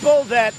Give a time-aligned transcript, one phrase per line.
[0.00, 0.54] People that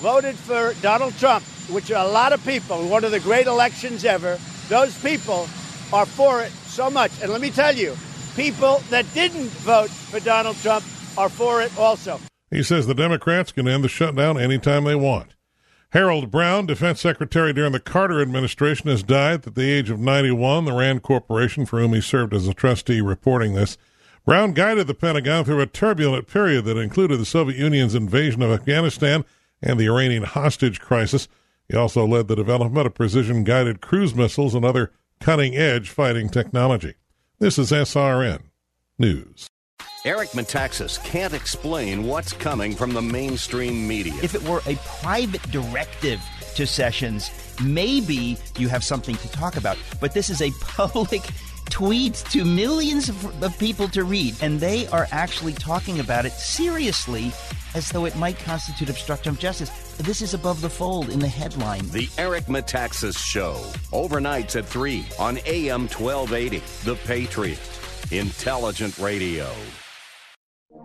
[0.00, 4.06] voted for Donald Trump, which are a lot of people, one of the great elections
[4.06, 4.38] ever,
[4.70, 5.46] those people
[5.92, 7.12] are for it so much.
[7.20, 7.94] And let me tell you,
[8.34, 10.82] people that didn't vote for Donald Trump
[11.18, 12.18] are for it also.
[12.50, 15.34] He says the Democrats can end the shutdown anytime they want.
[15.90, 20.64] Harold Brown, defense secretary during the Carter administration, has died at the age of 91.
[20.64, 23.76] The Rand Corporation, for whom he served as a trustee, reporting this.
[24.24, 28.52] Brown guided the Pentagon through a turbulent period that included the Soviet Union's invasion of
[28.52, 29.24] Afghanistan
[29.60, 31.26] and the Iranian hostage crisis.
[31.68, 36.28] He also led the development of precision guided cruise missiles and other cutting edge fighting
[36.28, 36.94] technology.
[37.40, 38.42] This is SRN
[38.96, 39.48] News.
[40.04, 44.14] Eric Metaxas can't explain what's coming from the mainstream media.
[44.22, 46.20] If it were a private directive
[46.54, 47.30] to Sessions,
[47.62, 49.78] maybe you have something to talk about.
[50.00, 51.22] But this is a public
[51.66, 56.32] tweets to millions of, of, people to read, and they are actually talking about it
[56.32, 57.32] seriously
[57.74, 59.70] as though it might constitute obstruction of justice.
[59.98, 61.88] This is above the fold in the headline.
[61.88, 63.54] The Eric Metaxas Show,
[63.92, 66.62] overnights at 3 on AM 1280.
[66.84, 67.58] The Patriot,
[68.10, 69.50] intelligent radio.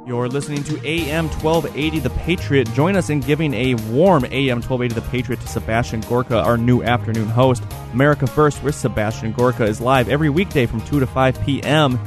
[0.05, 2.71] You're listening to AM 1280 The Patriot.
[2.73, 6.81] Join us in giving a warm AM 1280 The Patriot to Sebastian Gorka, our new
[6.83, 7.63] afternoon host.
[7.93, 11.99] America First with Sebastian Gorka is live every weekday from 2 to 5 p.m.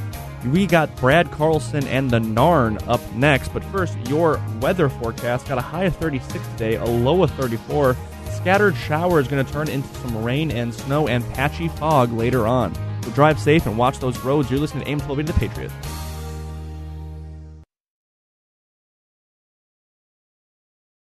[0.51, 5.59] We got Brad Carlson and the Narn up next, but first, your weather forecast got
[5.59, 7.95] a high of 36 today, a low of 34.
[8.31, 12.73] Scattered showers going to turn into some rain and snow and patchy fog later on.
[13.03, 14.49] So drive safe and watch those roads.
[14.49, 16.00] You're listening to AM 1280 The Patriot.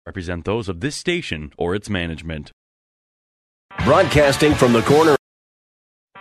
[0.10, 2.52] Represent those of this station or its management.
[3.86, 5.16] Broadcasting from the corner.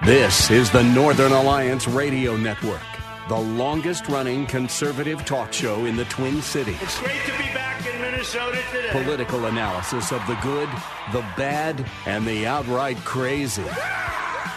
[0.05, 2.83] This is the Northern Alliance Radio Network,
[3.31, 6.77] the longest running conservative talk show in the Twin Cities.
[6.83, 8.91] It's great to be back in Minnesota today.
[8.91, 10.69] Political analysis of the good,
[11.13, 13.65] the bad, and the outright crazy.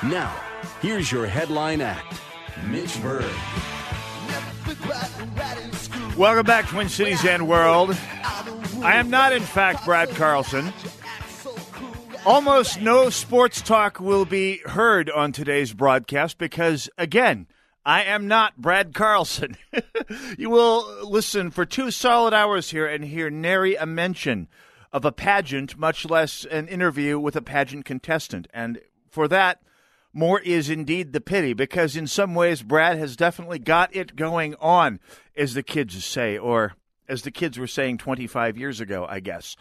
[0.03, 0.35] Now,
[0.81, 2.19] here's your headline act
[2.67, 3.31] Mitch Berg.
[6.17, 7.95] Welcome back, Twin Cities and World.
[8.83, 10.73] I am not, in fact, Brad Carlson.
[12.25, 17.45] Almost no sports talk will be heard on today's broadcast because, again,
[17.85, 19.55] I am not Brad Carlson.
[20.37, 24.47] you will listen for two solid hours here and hear nary a mention
[24.91, 28.47] of a pageant, much less an interview with a pageant contestant.
[28.51, 29.61] And for that,
[30.11, 34.55] more is indeed the pity because, in some ways, Brad has definitely got it going
[34.55, 34.99] on,
[35.35, 36.73] as the kids say, or
[37.11, 39.57] as the kids were saying 25 years ago, I guess.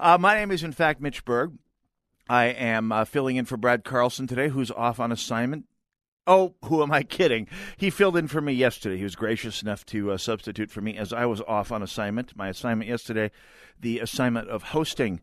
[0.00, 1.52] Uh, my name is, in fact, Mitch Berg.
[2.28, 5.66] I am uh, filling in for Brad Carlson today, who's off on assignment.
[6.26, 7.46] Oh, who am I kidding?
[7.76, 8.96] He filled in for me yesterday.
[8.96, 12.34] He was gracious enough to uh, substitute for me as I was off on assignment.
[12.34, 13.30] My assignment yesterday,
[13.78, 15.20] the assignment of hosting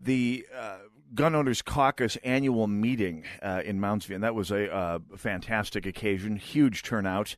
[0.00, 0.78] the uh,
[1.12, 5.84] Gun Owners Caucus annual meeting uh, in Mounds View, and that was a uh, fantastic
[5.84, 7.34] occasion, huge turnout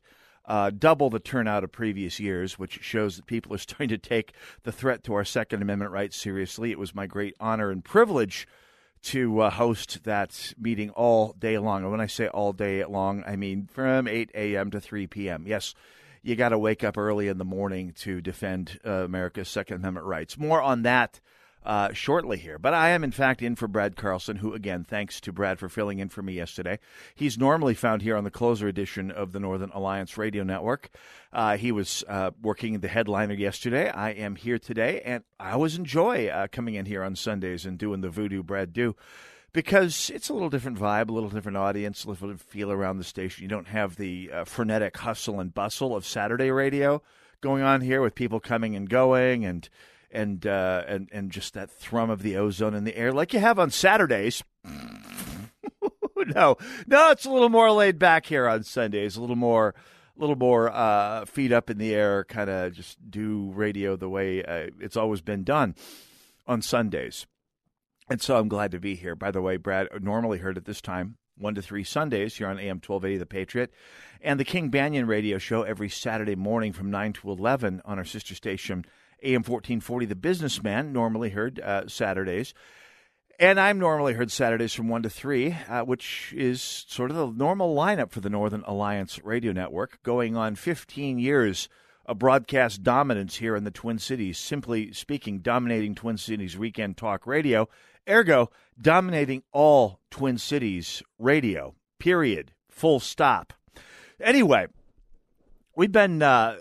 [0.49, 4.33] uh, double the turnout of previous years, which shows that people are starting to take
[4.63, 6.71] the threat to our Second Amendment rights seriously.
[6.71, 8.47] It was my great honor and privilege
[9.01, 11.83] to uh, host that meeting all day long.
[11.83, 14.71] And when I say all day long, I mean from 8 a.m.
[14.71, 15.45] to 3 p.m.
[15.47, 15.73] Yes,
[16.21, 20.05] you got to wake up early in the morning to defend uh, America's Second Amendment
[20.05, 20.37] rights.
[20.37, 21.21] More on that
[21.65, 22.57] uh, shortly here.
[22.57, 25.69] But I am, in fact, in for Brad Carlson, who, again, thanks to Brad for
[25.69, 26.79] filling in for me yesterday.
[27.15, 30.89] He's normally found here on the closer edition of the Northern Alliance Radio Network.
[31.31, 33.89] Uh, he was uh, working the headliner yesterday.
[33.89, 37.77] I am here today, and I always enjoy uh, coming in here on Sundays and
[37.77, 38.95] doing the voodoo Brad do
[39.51, 43.03] because it's a little different vibe, a little different audience, a little feel around the
[43.03, 43.43] station.
[43.43, 47.01] You don't have the uh, frenetic hustle and bustle of Saturday radio
[47.41, 49.67] going on here with people coming and going and
[50.11, 53.39] and uh, and and just that thrum of the ozone in the air, like you
[53.39, 54.43] have on Saturdays.
[54.65, 56.57] no,
[56.87, 59.15] no, it's a little more laid back here on Sundays.
[59.15, 59.75] A little more,
[60.17, 64.09] a little more uh, feet up in the air, kind of just do radio the
[64.09, 65.75] way uh, it's always been done
[66.47, 67.25] on Sundays.
[68.09, 69.15] And so I'm glad to be here.
[69.15, 72.59] By the way, Brad normally heard at this time, 1 to 3 Sundays here on
[72.59, 73.71] AM 1280 The Patriot,
[74.21, 78.05] and the King Banyan radio show every Saturday morning from 9 to 11 on our
[78.05, 78.83] sister station
[79.23, 82.53] AM 1440, The Businessman, normally heard uh, Saturdays.
[83.39, 87.27] And I'm normally heard Saturdays from 1 to 3, uh, which is sort of the
[87.27, 91.69] normal lineup for the Northern Alliance Radio Network, going on 15 years
[92.05, 94.37] of broadcast dominance here in the Twin Cities.
[94.37, 97.69] Simply speaking, dominating Twin Cities weekend talk radio,
[98.09, 98.49] ergo,
[98.81, 103.53] dominating all Twin Cities radio, period, full stop.
[104.19, 104.67] Anyway,
[105.77, 106.21] we've been.
[106.21, 106.57] Uh,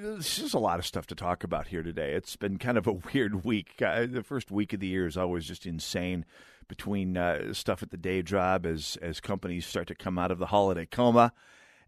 [0.00, 2.12] there's just a lot of stuff to talk about here today.
[2.12, 3.80] It's been kind of a weird week.
[3.82, 6.24] Uh, the first week of the year is always just insane
[6.68, 10.38] between uh, stuff at the day job as as companies start to come out of
[10.38, 11.32] the holiday coma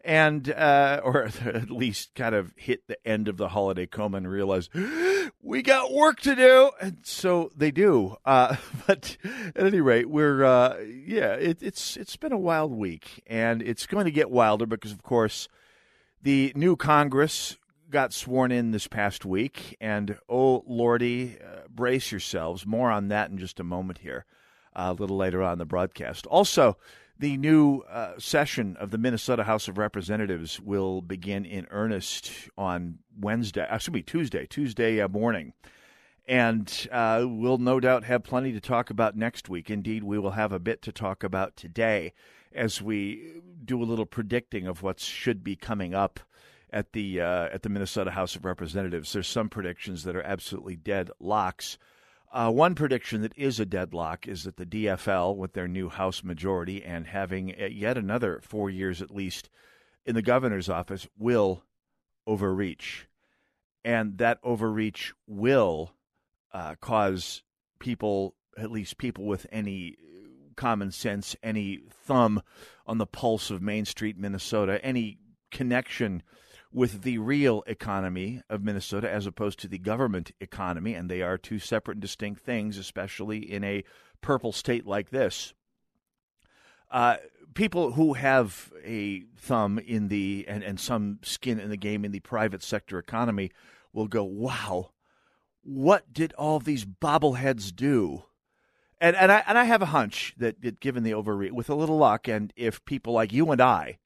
[0.02, 4.30] and uh, or at least kind of hit the end of the holiday coma and
[4.30, 4.70] realize
[5.42, 8.16] we got work to do, and so they do.
[8.24, 8.56] Uh,
[8.86, 9.16] but
[9.54, 13.86] at any rate, we're uh, yeah, it, it's it's been a wild week, and it's
[13.86, 15.48] going to get wilder because, of course,
[16.22, 17.56] the new Congress
[17.90, 22.64] got sworn in this past week, and oh lordy, uh, brace yourselves.
[22.64, 24.24] More on that in just a moment here,
[24.74, 26.26] uh, a little later on the broadcast.
[26.26, 26.76] Also
[27.20, 32.98] the new uh, session of the Minnesota House of Representatives will begin in earnest on
[33.18, 35.52] Wednesday, uh, excuse me, Tuesday, Tuesday uh, morning.
[36.26, 39.68] And uh, we'll no doubt have plenty to talk about next week.
[39.68, 42.14] Indeed, we will have a bit to talk about today
[42.54, 46.20] as we do a little predicting of what should be coming up
[46.72, 49.12] at the uh, at the Minnesota House of Representatives.
[49.12, 51.78] There's some predictions that are absolutely dead locks.
[52.32, 56.22] Uh, one prediction that is a deadlock is that the DFL, with their new House
[56.22, 59.50] majority and having uh, yet another four years at least
[60.06, 61.64] in the governor's office, will
[62.26, 63.08] overreach.
[63.84, 65.94] And that overreach will
[66.52, 67.42] uh, cause
[67.80, 69.96] people, at least people with any
[70.56, 72.42] common sense, any thumb
[72.86, 75.18] on the pulse of Main Street, Minnesota, any
[75.50, 76.22] connection
[76.72, 81.36] with the real economy of Minnesota as opposed to the government economy, and they are
[81.36, 83.84] two separate and distinct things, especially in a
[84.20, 85.52] purple state like this.
[86.90, 87.16] Uh,
[87.54, 92.12] people who have a thumb in the and, and some skin in the game in
[92.12, 93.50] the private sector economy
[93.92, 94.90] will go, wow,
[95.62, 98.24] what did all these bobbleheads do?
[99.00, 101.74] And and I and I have a hunch that, that given the overreach, with a
[101.74, 103.98] little luck, and if people like you and I,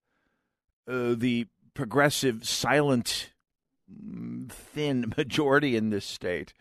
[0.88, 3.30] uh, the progressive, silent,
[4.48, 6.54] thin majority in this state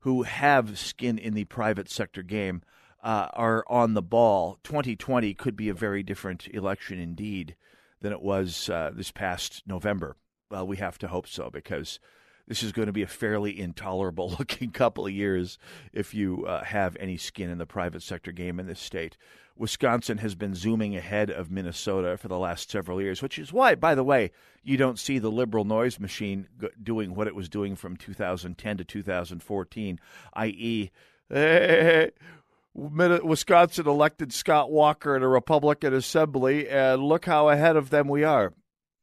[0.00, 2.62] who have skin in the private sector game
[3.02, 4.58] uh, are on the ball.
[4.64, 7.56] 2020 could be a very different election indeed
[8.00, 10.16] than it was uh, this past November.
[10.50, 11.98] Well, we have to hope so because
[12.48, 15.58] this is going to be a fairly intolerable looking couple of years
[15.92, 19.16] if you uh, have any skin in the private sector game in this state.
[19.56, 23.74] Wisconsin has been zooming ahead of Minnesota for the last several years, which is why,
[23.74, 24.30] by the way,
[24.62, 26.46] you don't see the liberal noise machine
[26.80, 30.00] doing what it was doing from 2010 to 2014,
[30.34, 30.90] i.e.,
[32.74, 38.22] Wisconsin elected Scott Walker in a Republican Assembly, and look how ahead of them we
[38.22, 38.52] are.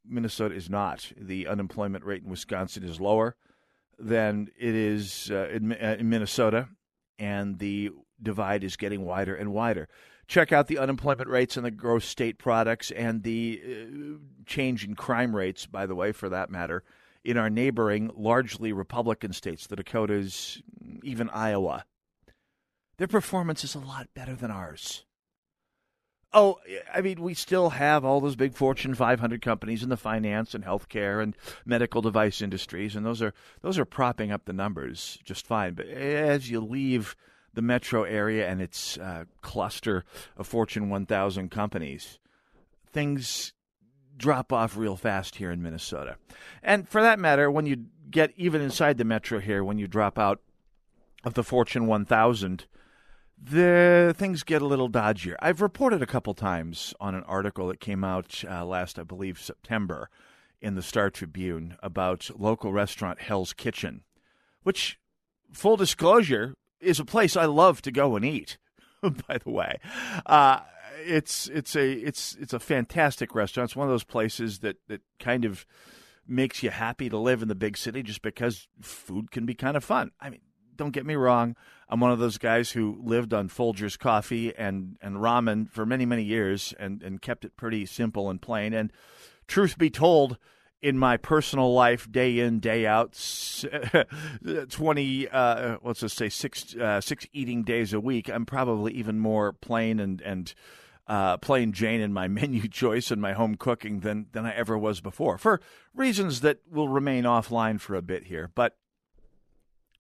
[0.08, 1.12] Minnesota is not.
[1.18, 3.36] The unemployment rate in Wisconsin is lower
[3.98, 6.70] than it is uh, in, uh, in Minnesota,
[7.18, 7.92] and the
[8.22, 9.88] divide is getting wider and wider.
[10.28, 14.96] Check out the unemployment rates and the gross state products and the uh, change in
[14.96, 16.84] crime rates, by the way, for that matter,
[17.24, 20.62] in our neighboring, largely Republican states, the Dakotas,
[21.04, 21.86] even Iowa.
[22.98, 25.06] Their performance is a lot better than ours.
[26.38, 26.60] Oh,
[26.94, 30.66] I mean, we still have all those big Fortune 500 companies in the finance and
[30.66, 31.34] healthcare and
[31.66, 35.76] medical device industries, and those are those are propping up the numbers just fine.
[35.76, 37.16] But as you leave
[37.54, 40.04] the metro area and its uh, cluster
[40.36, 42.20] of Fortune 1000 companies,
[42.92, 43.54] things
[44.18, 46.18] drop off real fast here in Minnesota.
[46.62, 50.20] And for that matter, when you get even inside the metro here, when you drop
[50.20, 50.42] out
[51.24, 52.66] of the Fortune 1000,
[53.50, 55.36] the things get a little dodgier.
[55.40, 59.40] I've reported a couple times on an article that came out uh, last, I believe,
[59.40, 60.10] September
[60.62, 64.02] in the Star Tribune about local restaurant Hell's Kitchen,
[64.64, 65.00] which,
[65.52, 68.58] full disclosure, is a place I love to go and eat.
[69.02, 69.80] by the way,
[70.26, 70.62] uh,
[71.06, 73.70] it's it's a it's it's a fantastic restaurant.
[73.70, 75.68] It's one of those places that that kind of
[76.28, 79.78] makes you happy to live in the big city just because food can be kind
[79.78, 80.12] of fun.
[80.20, 80.42] I mean,
[80.76, 81.56] don't get me wrong.
[81.88, 86.06] I'm one of those guys who lived on Folgers coffee and, and ramen for many,
[86.06, 88.74] many years and, and kept it pretty simple and plain.
[88.74, 88.92] And
[89.48, 90.38] truth be told,
[90.82, 93.14] in my personal life, day in day out,
[94.70, 98.30] twenty uh, let's just say six uh, six eating days a week.
[98.30, 100.54] I'm probably even more plain and and
[101.08, 104.78] uh, plain Jane in my menu choice and my home cooking than than I ever
[104.78, 105.60] was before, for
[105.96, 108.52] reasons that will remain offline for a bit here.
[108.54, 108.78] But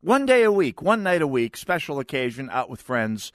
[0.05, 3.31] One day a week, one night a week, special occasion, out with friends,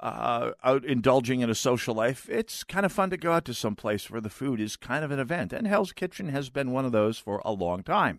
[0.00, 2.28] uh, out indulging in a social life.
[2.28, 5.04] It's kind of fun to go out to some place where the food is kind
[5.04, 5.52] of an event.
[5.52, 8.18] And Hell's Kitchen has been one of those for a long time.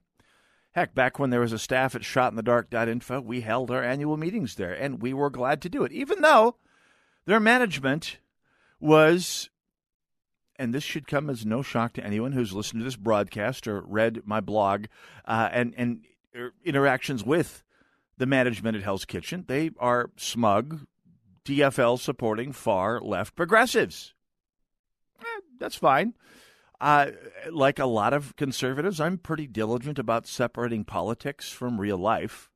[0.72, 4.72] Heck, back when there was a staff at shotinthedark.info, we held our annual meetings there,
[4.72, 6.56] and we were glad to do it, even though
[7.26, 8.20] their management
[8.80, 9.50] was,
[10.56, 13.82] and this should come as no shock to anyone who's listened to this broadcast or
[13.82, 14.86] read my blog
[15.26, 17.62] uh, and, and er, interactions with
[18.20, 19.46] the management at Hell's Kitchen.
[19.48, 20.86] They are smug,
[21.46, 24.14] DFL supporting far left progressives.
[25.22, 26.14] Eh, that's fine.
[26.80, 27.12] Uh,
[27.52, 32.50] like a lot of conservatives, I'm pretty diligent about separating politics from real life.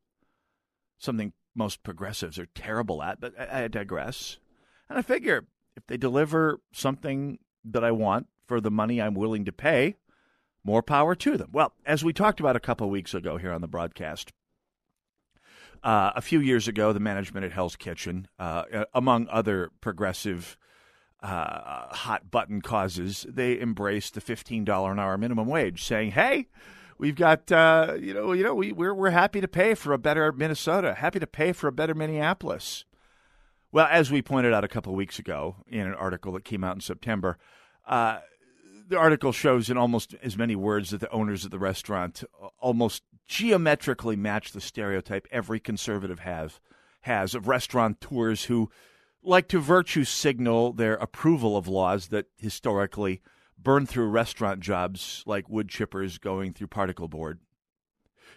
[0.98, 4.38] Something most progressives are terrible at, but I, I digress.
[4.90, 9.46] And I figure if they deliver something that I want for the money I'm willing
[9.46, 9.96] to pay,
[10.64, 11.50] more power to them.
[11.52, 14.32] Well, as we talked about a couple weeks ago here on the broadcast,
[15.84, 20.58] uh, a few years ago, the management at Hell's Kitchen, uh, among other progressive
[21.22, 26.48] uh, hot button causes, they embraced the fifteen dollar an hour minimum wage, saying, "Hey,
[26.98, 29.98] we've got uh, you know you know we, we're we're happy to pay for a
[29.98, 32.86] better Minnesota, happy to pay for a better Minneapolis."
[33.72, 36.64] Well, as we pointed out a couple of weeks ago in an article that came
[36.64, 37.38] out in September,
[37.88, 38.20] uh,
[38.88, 42.24] the article shows in almost as many words that the owners of the restaurant
[42.60, 46.60] almost geometrically match the stereotype every conservative has
[47.02, 48.70] has of restaurateurs who
[49.22, 53.22] like to virtue signal their approval of laws that historically
[53.58, 57.40] burn through restaurant jobs like wood chippers going through particle board.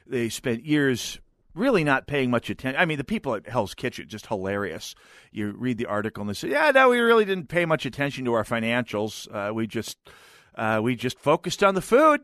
[0.06, 1.20] They spent years
[1.54, 2.80] really not paying much attention.
[2.80, 4.94] I mean, the people at Hell's Kitchen just hilarious.
[5.32, 8.24] You read the article and they say, "Yeah, no, we really didn't pay much attention
[8.26, 9.26] to our financials.
[9.32, 9.96] Uh, we just
[10.54, 12.20] uh, we just focused on the food."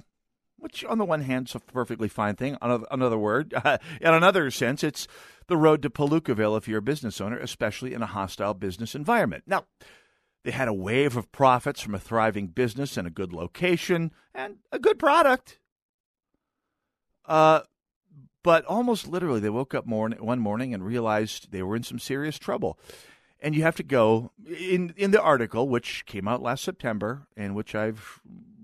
[0.62, 2.56] Which, on the one hand, is a perfectly fine thing.
[2.62, 5.08] On another word, uh, in another sense, it's
[5.48, 9.42] the road to Palookaville if you're a business owner, especially in a hostile business environment.
[9.44, 9.64] Now,
[10.44, 14.58] they had a wave of profits from a thriving business and a good location and
[14.70, 15.58] a good product.
[17.26, 17.62] Uh,
[18.44, 21.98] but almost literally, they woke up morning, one morning and realized they were in some
[21.98, 22.78] serious trouble.
[23.40, 27.56] And you have to go in in the article, which came out last September, and
[27.56, 28.20] which I've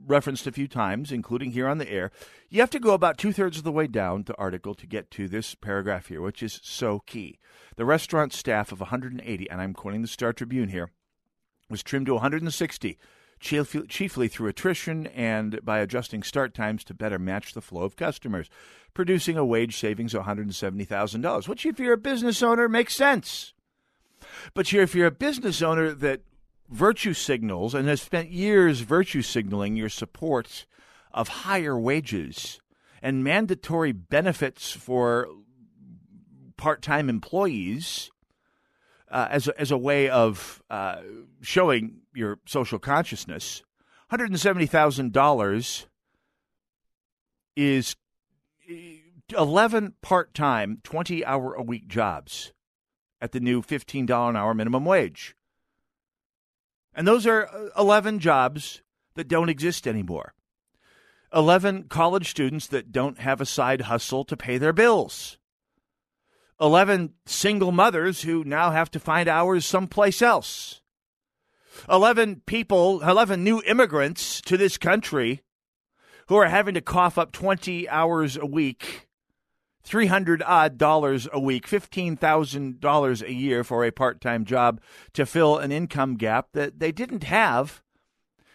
[0.09, 2.11] referenced a few times, including here on the air.
[2.49, 5.11] You have to go about two thirds of the way down the article to get
[5.13, 7.39] to this paragraph here, which is so key.
[7.77, 10.91] The restaurant staff of 180, and I'm quoting the Star Tribune here,
[11.71, 12.99] was trimmed to 160,
[13.41, 18.49] chiefly through attrition and by adjusting start times to better match the flow of customers,
[18.95, 23.53] producing a wage savings of $170,000, which, if you're a business owner, makes sense.
[24.55, 26.23] But if you're a business owner that
[26.69, 30.67] virtue signals and has spent years virtue signaling your support
[31.13, 32.61] of higher wages
[33.03, 35.29] and mandatory benefits for
[36.57, 38.11] part time employees
[39.11, 41.01] uh, as, a, as a way of uh,
[41.41, 43.63] showing your social consciousness.
[44.13, 45.87] $170,000
[47.57, 47.97] is
[49.37, 52.53] 11 part time, 20 hour a week jobs
[53.21, 55.35] at the new $15 an hour minimum wage.
[56.99, 58.83] And those are uh, 11 jobs
[59.15, 60.35] that don't exist anymore.
[61.33, 65.39] 11 college students that don't have a side hustle to pay their bills.
[66.61, 70.83] 11 single mothers who now have to find hours someplace else.
[71.89, 75.43] 11 people, 11 new immigrants to this country
[76.27, 79.08] who are having to cough up 20 hours a week
[79.89, 84.81] 300 odd dollars a week, $15,000 a year for a part time job
[85.15, 87.83] to fill an income gap that they didn't have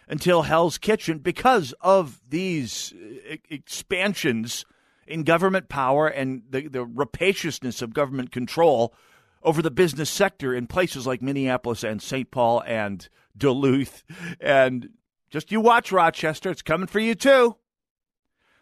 [0.08, 2.94] until Hell's Kitchen because of these
[3.30, 4.64] uh, expansions
[5.06, 8.94] in government power and the, the rapaciousness of government control
[9.42, 12.30] over the business sector in places like Minneapolis and St.
[12.30, 14.04] Paul and Duluth.
[14.40, 14.90] And
[15.30, 17.56] just you watch, Rochester, it's coming for you too.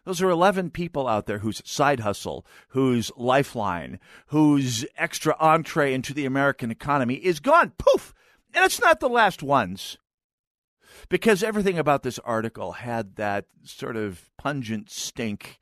[0.05, 6.13] Those are 11 people out there whose side hustle, whose lifeline, whose extra entree into
[6.13, 7.73] the American economy is gone.
[7.79, 8.13] Poof!
[8.53, 9.97] And it's not the last ones.
[11.09, 15.59] Because everything about this article had that sort of pungent stink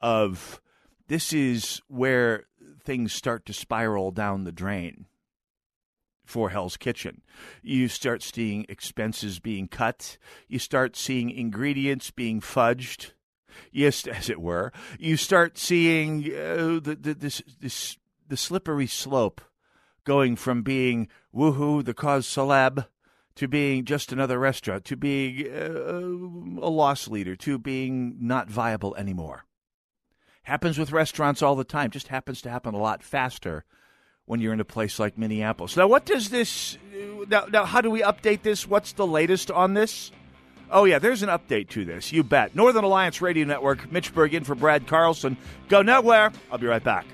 [0.00, 0.60] of
[1.08, 2.44] this is where
[2.84, 5.06] things start to spiral down the drain
[6.24, 7.22] for Hell's Kitchen.
[7.62, 10.16] You start seeing expenses being cut,
[10.48, 13.12] you start seeing ingredients being fudged
[13.72, 17.98] yes, as it were, you start seeing uh, the, the, this, this,
[18.28, 19.40] the slippery slope
[20.04, 22.86] going from being woohoo, the cause celeb,
[23.36, 28.94] to being just another restaurant, to being uh, a loss leader, to being not viable
[28.96, 29.44] anymore.
[30.42, 31.90] Happens with restaurants all the time.
[31.90, 33.64] Just happens to happen a lot faster
[34.24, 35.76] when you're in a place like Minneapolis.
[35.76, 36.78] Now, what does this?
[37.28, 38.66] Now, now how do we update this?
[38.66, 40.12] What's the latest on this?
[40.72, 42.12] Oh, yeah, there's an update to this.
[42.12, 42.54] You bet.
[42.54, 45.36] Northern Alliance Radio Network, Mitch Berg in for Brad Carlson.
[45.68, 46.32] Go nowhere.
[46.50, 47.06] I'll be right back.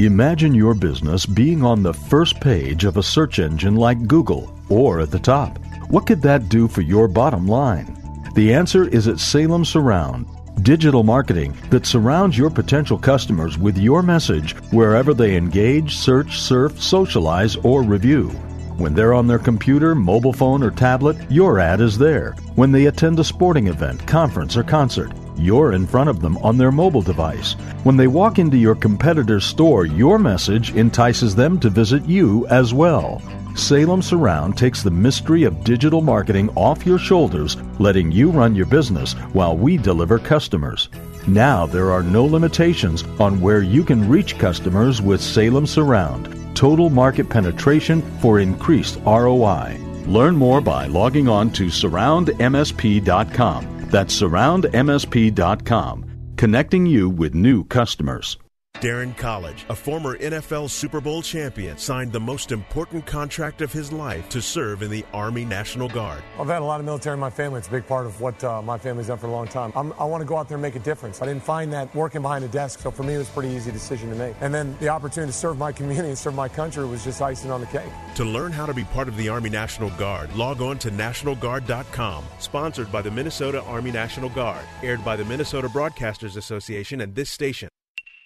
[0.00, 5.00] Imagine your business being on the first page of a search engine like Google or
[5.00, 5.58] at the top.
[5.90, 7.98] What could that do for your bottom line?
[8.34, 10.24] The answer is at Salem Surround,
[10.62, 16.80] digital marketing that surrounds your potential customers with your message wherever they engage, search, surf,
[16.80, 18.28] socialize, or review.
[18.76, 22.32] When they're on their computer, mobile phone, or tablet, your ad is there.
[22.54, 26.56] When they attend a sporting event, conference, or concert, you're in front of them on
[26.56, 27.54] their mobile device.
[27.84, 32.74] When they walk into your competitor's store, your message entices them to visit you as
[32.74, 33.22] well.
[33.54, 38.66] Salem Surround takes the mystery of digital marketing off your shoulders, letting you run your
[38.66, 40.88] business while we deliver customers.
[41.26, 46.36] Now there are no limitations on where you can reach customers with Salem Surround.
[46.54, 49.78] Total market penetration for increased ROI.
[50.06, 53.79] Learn more by logging on to surroundmsp.com.
[53.90, 58.38] That's surroundmsp.com, connecting you with new customers.
[58.80, 63.92] Darren College, a former NFL Super Bowl champion, signed the most important contract of his
[63.92, 66.22] life to serve in the Army National Guard.
[66.38, 67.58] I've had a lot of military in my family.
[67.58, 69.70] It's a big part of what uh, my family's done for a long time.
[69.76, 71.20] I'm, i want to go out there and make a difference.
[71.20, 73.50] I didn't find that working behind a desk, so for me, it was a pretty
[73.50, 74.34] easy decision to make.
[74.40, 77.50] And then the opportunity to serve my community and serve my country was just icing
[77.50, 77.92] on the cake.
[78.14, 82.24] To learn how to be part of the Army National Guard, log on to NationalGuard.com.
[82.38, 84.64] Sponsored by the Minnesota Army National Guard.
[84.82, 87.68] Aired by the Minnesota Broadcasters Association and this station.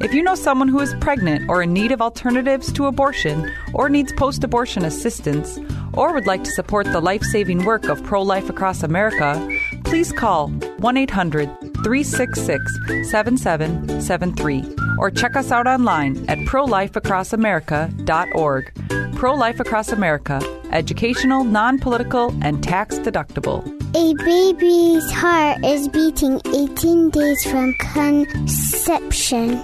[0.00, 3.88] If you know someone who is pregnant or in need of alternatives to abortion or
[3.88, 5.60] needs post abortion assistance
[5.92, 9.48] or would like to support the life saving work of Pro Life Across America,
[9.84, 11.46] please call 1 800
[11.84, 19.14] 366 7773 or check us out online at prolifeacrossamerica.org.
[19.14, 23.73] Pro Life Across America, educational, non political, and tax deductible.
[23.96, 29.62] A baby's heart is beating 18 days from conception.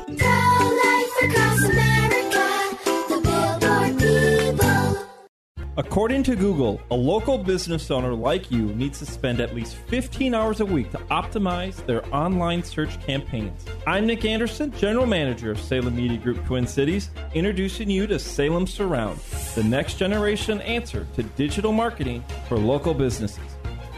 [5.76, 10.32] According to Google, a local business owner like you needs to spend at least 15
[10.32, 13.64] hours a week to optimize their online search campaigns.
[13.84, 18.68] I'm Nick Anderson, General Manager of Salem Media Group Twin Cities, introducing you to Salem
[18.68, 19.18] Surround,
[19.56, 23.49] the next generation answer to digital marketing for local businesses.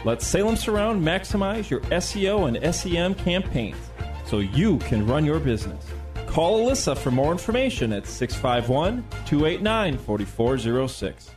[0.05, 3.77] Let Salem Surround maximize your SEO and SEM campaigns
[4.25, 5.85] so you can run your business.
[6.27, 11.31] Call Alyssa for more information at 651 289 4406.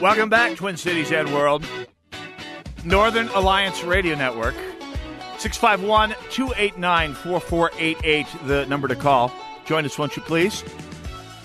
[0.00, 1.64] Welcome back, Twin Cities and World.
[2.84, 4.54] Northern Alliance Radio Network.
[5.38, 9.32] 651 289 4488, the number to call.
[9.64, 10.64] Join us, won't you please?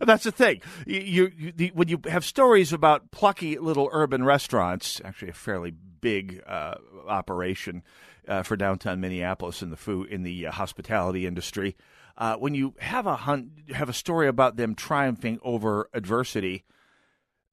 [0.00, 0.60] That's the thing.
[0.86, 5.72] You, you the, when you have stories about plucky little urban restaurants, actually a fairly
[5.72, 6.76] big uh,
[7.08, 7.82] operation
[8.28, 11.76] uh, for downtown Minneapolis in the food in the uh, hospitality industry.
[12.16, 16.64] Uh, when you have a hunt, have a story about them triumphing over adversity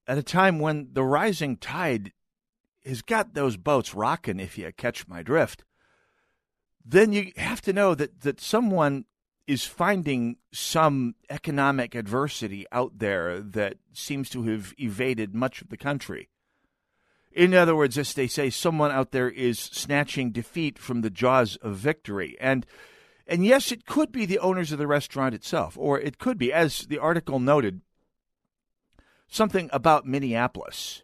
[0.08, 2.12] at a time when the rising tide
[2.86, 5.64] has got those boats rocking, if you catch my drift,
[6.84, 9.06] then you have to know that that someone
[9.48, 15.78] is finding some economic adversity out there that seems to have evaded much of the
[15.78, 16.30] country.
[17.32, 21.58] In other words, as they say, someone out there is snatching defeat from the jaws
[21.58, 22.38] of victory.
[22.40, 22.66] And
[23.28, 26.54] and yes, it could be the owners of the restaurant itself, or it could be,
[26.54, 27.82] as the article noted,
[29.28, 31.02] something about Minneapolis.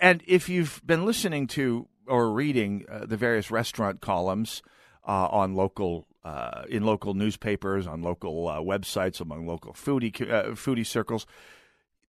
[0.00, 4.62] And if you've been listening to or reading uh, the various restaurant columns
[5.06, 10.50] uh, on local uh, in local newspapers, on local uh, websites, among local foodie uh,
[10.52, 11.26] foodie circles,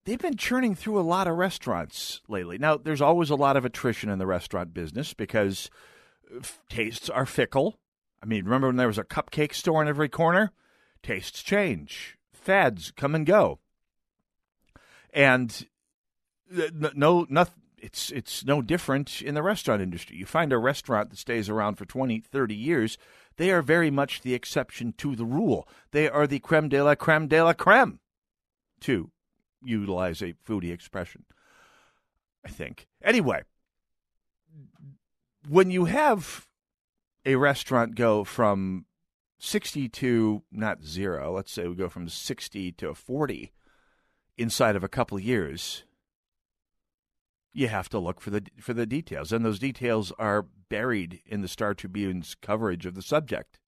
[0.05, 2.57] they've been churning through a lot of restaurants lately.
[2.57, 5.71] Now, there's always a lot of attrition in the restaurant business because
[6.37, 7.79] f- tastes are fickle.
[8.21, 10.51] I mean, remember when there was a cupcake store in every corner?
[11.01, 13.59] Tastes change, fads come and go,
[15.13, 15.67] and
[16.95, 17.45] no, no,
[17.77, 20.17] it's it's no different in the restaurant industry.
[20.17, 22.97] You find a restaurant that stays around for 20, 30 years,
[23.37, 25.67] they are very much the exception to the rule.
[25.91, 27.99] They are the creme de la creme de la creme,
[28.81, 29.11] to
[29.63, 31.25] utilize a foodie expression,
[32.45, 32.87] I think.
[33.03, 33.43] Anyway,
[35.47, 36.47] when you have
[37.25, 38.85] a restaurant go from
[39.39, 43.51] 60 to not zero, let's say we go from 60 to 40
[44.37, 45.83] inside of a couple of years,
[47.53, 51.41] you have to look for the for the details, and those details are buried in
[51.41, 53.59] the Star Tribune's coverage of the subject.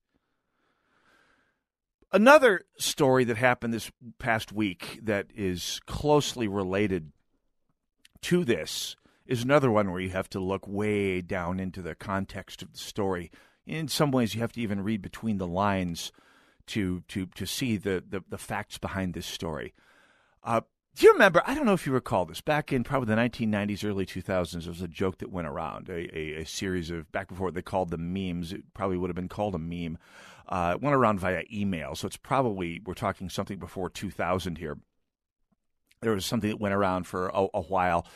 [2.12, 7.12] Another story that happened this past week that is closely related
[8.22, 8.96] to this
[9.26, 12.78] is another one where you have to look way down into the context of the
[12.78, 13.30] story.
[13.66, 16.12] In some ways, you have to even read between the lines
[16.68, 19.74] to to to see the the, the facts behind this story.
[20.42, 20.62] Uh,
[20.96, 21.42] do you remember?
[21.46, 22.40] I don't know if you recall this.
[22.40, 26.18] Back in probably the 1990s, early 2000s, there was a joke that went around, a,
[26.18, 29.28] a, a series of, back before they called them memes, it probably would have been
[29.28, 29.98] called a meme.
[30.48, 34.78] Uh, it went around via email, so it's probably, we're talking something before 2000 here.
[36.00, 38.06] There was something that went around for a, a while.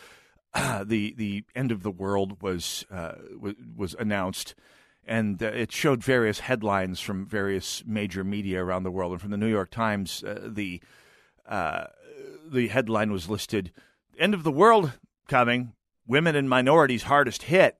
[0.55, 4.55] Uh, the the end of the world was uh, was, was announced,
[5.07, 9.31] and uh, it showed various headlines from various major media around the world, and from
[9.31, 10.83] the New York Times, uh, the
[11.51, 11.85] uh,
[12.51, 13.73] the headline was listed
[14.19, 15.73] End of the World Coming,
[16.07, 17.77] Women and Minorities Hardest Hit.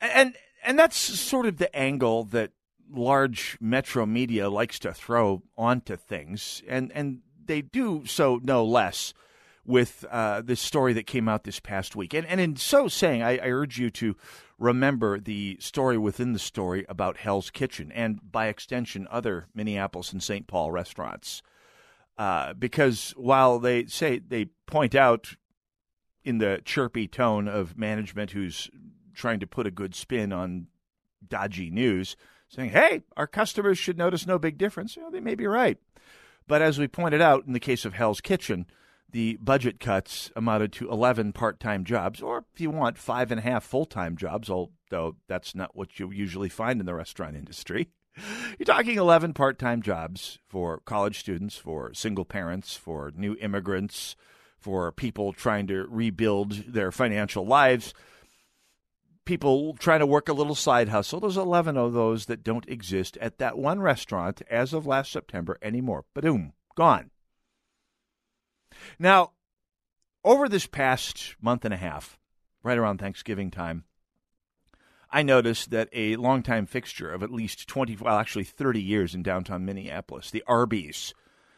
[0.00, 2.52] And and that's sort of the angle that
[2.92, 9.14] large metro media likes to throw onto things, and and they do so no less
[9.64, 12.14] with uh, this story that came out this past week.
[12.14, 14.16] And and in so saying, I, I urge you to
[14.58, 20.22] remember the story within the story about Hell's Kitchen, and by extension, other Minneapolis and
[20.22, 20.46] St.
[20.46, 21.42] Paul restaurants.
[22.20, 25.36] Uh, because while they say they point out
[26.22, 28.70] in the chirpy tone of management who's
[29.14, 30.66] trying to put a good spin on
[31.26, 32.16] dodgy news,
[32.50, 35.78] saying, hey, our customers should notice no big difference, you know, they may be right.
[36.46, 38.66] But as we pointed out in the case of Hell's Kitchen,
[39.10, 43.38] the budget cuts amounted to 11 part time jobs, or if you want, five and
[43.38, 47.34] a half full time jobs, although that's not what you usually find in the restaurant
[47.34, 47.88] industry.
[48.58, 54.16] You're talking 11 part time jobs for college students, for single parents, for new immigrants,
[54.58, 57.94] for people trying to rebuild their financial lives,
[59.24, 61.20] people trying to work a little side hustle.
[61.20, 65.58] There's 11 of those that don't exist at that one restaurant as of last September
[65.62, 66.04] anymore.
[66.14, 67.10] But, boom, gone.
[68.98, 69.32] Now,
[70.24, 72.18] over this past month and a half,
[72.62, 73.84] right around Thanksgiving time,
[75.12, 79.22] I noticed that a longtime fixture of at least 20, well, actually 30 years in
[79.22, 81.14] downtown Minneapolis, the Arby's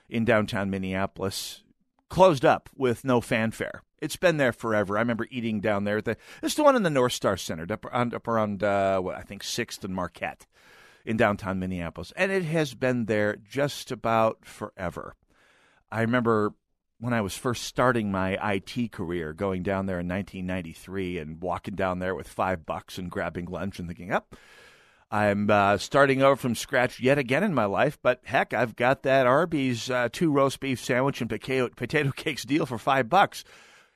[0.08, 1.62] in downtown Minneapolis,
[2.08, 3.82] closed up with no fanfare.
[4.00, 4.96] It's been there forever.
[4.96, 5.98] I remember eating down there.
[5.98, 8.98] At the, it's the one in the North Star Center, up around, up around uh,
[9.00, 10.46] what, I think 6th and Marquette
[11.04, 12.12] in downtown Minneapolis.
[12.16, 15.14] And it has been there just about forever.
[15.90, 16.54] I remember
[17.02, 21.74] when I was first starting my IT career, going down there in 1993 and walking
[21.74, 24.36] down there with five bucks and grabbing lunch and thinking, up,
[25.10, 29.02] I'm uh, starting over from scratch yet again in my life, but heck, I've got
[29.02, 33.42] that Arby's uh, two roast beef sandwich and potato, potato cakes deal for five bucks.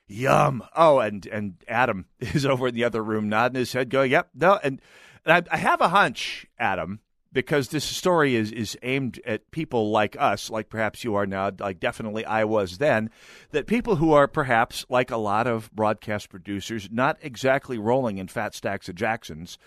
[0.07, 0.61] Yum!
[0.75, 4.31] Oh, and and Adam is over in the other room nodding his head, going, "Yep,
[4.35, 4.81] no." And,
[5.25, 6.99] and I, I have a hunch, Adam,
[7.31, 11.51] because this story is is aimed at people like us, like perhaps you are now,
[11.59, 13.09] like definitely I was then,
[13.51, 18.27] that people who are perhaps like a lot of broadcast producers, not exactly rolling in
[18.27, 19.57] fat stacks of Jacksons.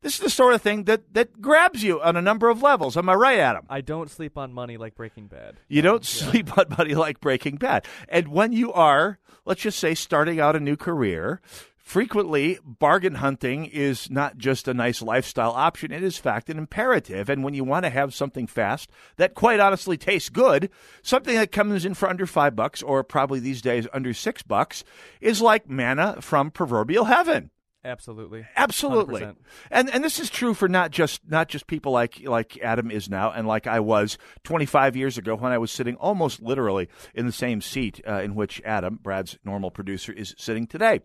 [0.00, 2.96] This is the sort of thing that that grabs you on a number of levels.
[2.96, 3.66] Am I right, Adam?
[3.68, 5.56] I don't sleep on money like Breaking Bad.
[5.68, 7.86] You don't sleep on money like Breaking Bad.
[8.08, 11.40] And when you are, let's just say, starting out a new career,
[11.88, 16.58] frequently bargain hunting is not just a nice lifestyle option, it is, in fact, an
[16.58, 17.30] imperative.
[17.30, 20.68] And when you want to have something fast that quite honestly tastes good,
[21.02, 24.84] something that comes in for under five bucks, or probably these days under six bucks,
[25.22, 27.50] is like manna from proverbial heaven.
[27.82, 28.46] Absolutely.
[28.54, 29.22] Absolutely.
[29.22, 29.36] 100%.
[29.70, 33.08] And and this is true for not just not just people like like Adam is
[33.08, 37.24] now and like I was 25 years ago when I was sitting almost literally in
[37.24, 41.00] the same seat uh, in which Adam, Brad's normal producer, is sitting today.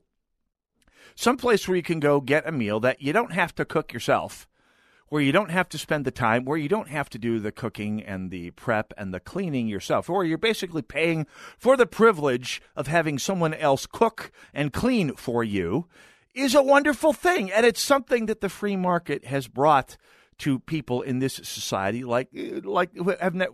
[1.15, 4.47] Someplace where you can go get a meal that you don't have to cook yourself,
[5.09, 7.51] where you don't have to spend the time, where you don't have to do the
[7.51, 12.61] cooking and the prep and the cleaning yourself, or you're basically paying for the privilege
[12.75, 15.87] of having someone else cook and clean for you
[16.33, 17.51] is a wonderful thing.
[17.51, 19.97] And it's something that the free market has brought
[20.39, 22.29] to people in this society, like,
[22.63, 23.45] like have ne-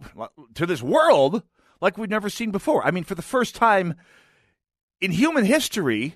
[0.54, 1.44] to this world,
[1.82, 2.86] like we've never seen before.
[2.86, 3.96] I mean, for the first time
[5.02, 6.16] in human history,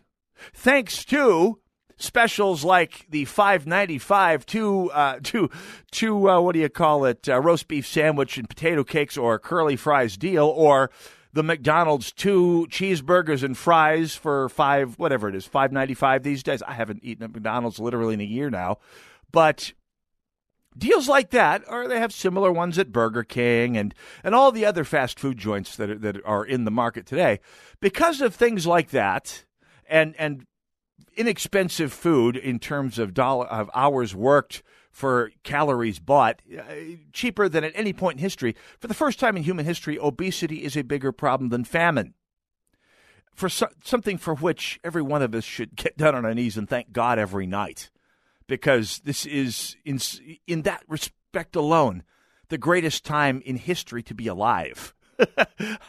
[0.53, 1.59] thanks to
[1.97, 5.49] specials like the 595 two uh two
[5.91, 9.37] two uh, what do you call it uh, roast beef sandwich and potato cakes or
[9.39, 10.89] curly fries deal or
[11.33, 16.61] the McDonald's two cheeseburgers and fries for five whatever it is 595 these days.
[16.61, 18.77] I haven't eaten at McDonald's literally in a year now.
[19.31, 19.73] But
[20.77, 23.93] deals like that or they have similar ones at Burger King and
[24.23, 27.39] and all the other fast food joints that are, that are in the market today.
[27.79, 29.45] Because of things like that
[29.87, 30.45] and and
[31.15, 36.61] inexpensive food in terms of dollar of hours worked for calories bought uh,
[37.11, 38.55] cheaper than at any point in history.
[38.79, 42.13] For the first time in human history obesity is a bigger problem than famine.
[43.33, 46.57] For so, something for which every one of us should get down on our knees
[46.57, 47.89] and thank God every night
[48.47, 49.99] because this is in
[50.47, 52.03] in that respect alone
[52.49, 54.93] the greatest time in history to be alive.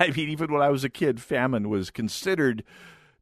[0.01, 2.65] I mean even when I was a kid famine was considered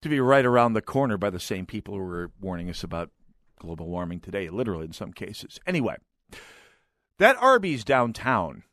[0.03, 3.11] to be right around the corner by the same people who were warning us about
[3.59, 5.59] global warming today, literally in some cases.
[5.67, 5.97] Anyway,
[7.19, 8.65] that Arby's downtown,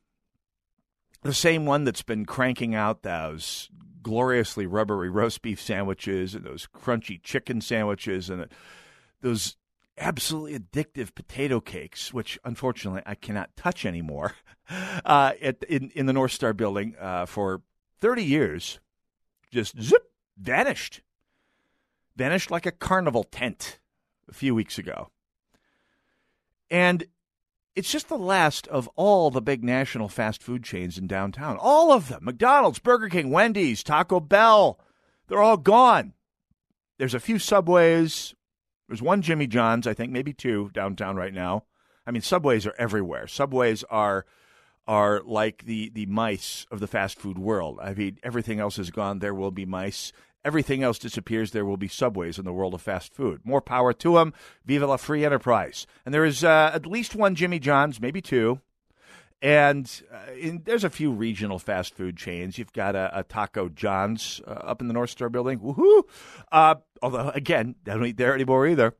[1.21, 3.69] the same one that's been cranking out those
[4.01, 8.47] gloriously rubbery roast beef sandwiches and those crunchy chicken sandwiches and
[9.21, 9.55] those
[9.97, 14.33] absolutely addictive potato cakes, which unfortunately I cannot touch anymore,
[15.05, 17.61] uh, at, in, in the North Star building uh, for
[17.99, 18.79] 30 years,
[19.51, 21.01] just zip, vanished
[22.19, 23.79] vanished like a carnival tent
[24.27, 25.09] a few weeks ago.
[26.69, 27.05] And
[27.77, 31.57] it's just the last of all the big national fast food chains in downtown.
[31.57, 34.81] All of them McDonald's, Burger King, Wendy's, Taco Bell.
[35.27, 36.13] They're all gone.
[36.97, 38.35] There's a few Subways.
[38.89, 41.63] There's one Jimmy John's, I think, maybe two downtown right now.
[42.05, 43.27] I mean, Subways are everywhere.
[43.27, 44.25] Subways are
[44.87, 47.77] are like the, the mice of the fast food world.
[47.81, 49.19] I mean, everything else is gone.
[49.19, 50.11] There will be mice
[50.43, 53.41] everything else disappears, there will be subways in the world of fast food.
[53.43, 54.33] More power to them.
[54.65, 55.85] Viva la free enterprise.
[56.05, 58.59] And there is uh, at least one Jimmy John's, maybe two.
[59.41, 62.57] And uh, in, there's a few regional fast food chains.
[62.57, 65.59] You've got a, a Taco John's uh, up in the North Star building.
[65.59, 66.03] Woohoo!
[66.51, 68.95] Uh, although, again, they don't eat there anymore either.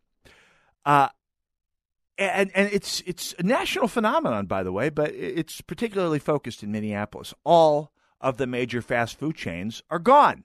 [0.86, 1.10] Uh,
[2.18, 6.72] and and it's it's a national phenomenon, by the way, but it's particularly focused in
[6.72, 7.34] Minneapolis.
[7.46, 10.44] All of the major fast food chains are gone.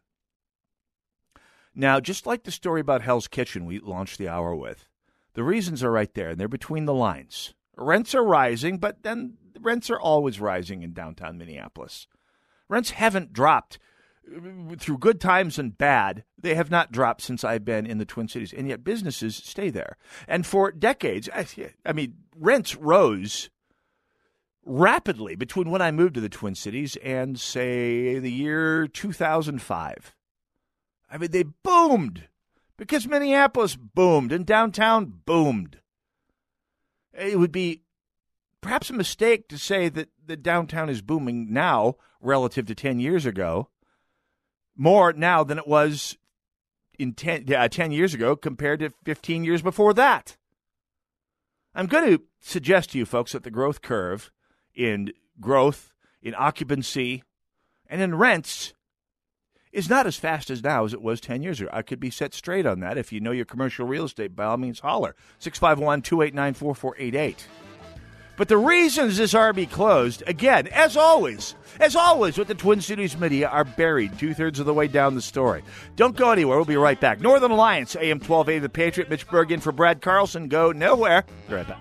[1.74, 4.86] Now, just like the story about Hell's Kitchen we launched the hour with,
[5.34, 7.54] the reasons are right there, and they're between the lines.
[7.76, 12.06] Rents are rising, but then rents are always rising in downtown Minneapolis.
[12.68, 13.78] Rents haven't dropped
[14.78, 16.24] through good times and bad.
[16.38, 19.70] They have not dropped since I've been in the Twin Cities, and yet businesses stay
[19.70, 19.96] there.
[20.28, 23.50] And for decades, I mean, rents rose
[24.64, 30.14] rapidly between when I moved to the Twin Cities and, say, the year 2005.
[31.14, 32.26] I mean, they boomed
[32.76, 35.78] because Minneapolis boomed and downtown boomed.
[37.16, 37.82] It would be
[38.60, 43.26] perhaps a mistake to say that the downtown is booming now relative to 10 years
[43.26, 43.68] ago,
[44.76, 46.18] more now than it was
[46.98, 50.36] in 10, uh, 10 years ago compared to 15 years before that.
[51.76, 54.32] I'm going to suggest to you folks that the growth curve
[54.74, 57.22] in growth, in occupancy,
[57.86, 58.74] and in rents
[59.74, 61.68] is not as fast as now as it was 10 years ago.
[61.72, 62.96] I could be set straight on that.
[62.96, 65.16] If you know your commercial real estate, by all means, holler.
[65.40, 67.46] 651 289 4488.
[68.36, 73.16] But the reasons this Arby closed, again, as always, as always with the Twin Cities
[73.16, 75.62] media, are buried two thirds of the way down the story.
[75.94, 76.56] Don't go anywhere.
[76.56, 77.20] We'll be right back.
[77.20, 80.48] Northern Alliance, AM 1280, The Patriot, Mitch Bergen for Brad Carlson.
[80.48, 81.24] Go nowhere.
[81.48, 81.80] Be right back.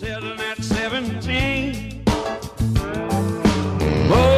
[0.00, 2.04] Selling at 17.
[4.08, 4.37] Most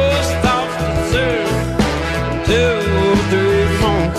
[2.51, 4.11] two, three more.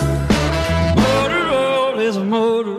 [1.05, 2.79] Motor road is a motor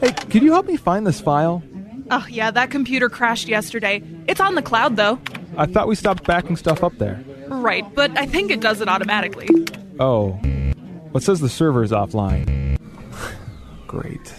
[0.00, 1.62] Hey, could you help me find this file?
[2.10, 4.02] Oh, yeah, that computer crashed yesterday.
[4.26, 5.18] It's on the cloud, though.
[5.56, 7.22] I thought we stopped backing stuff up there.
[7.48, 9.48] Right, but I think it does it automatically.
[9.98, 10.32] Oh.
[11.10, 12.78] What says the server is offline?
[13.86, 14.34] Great.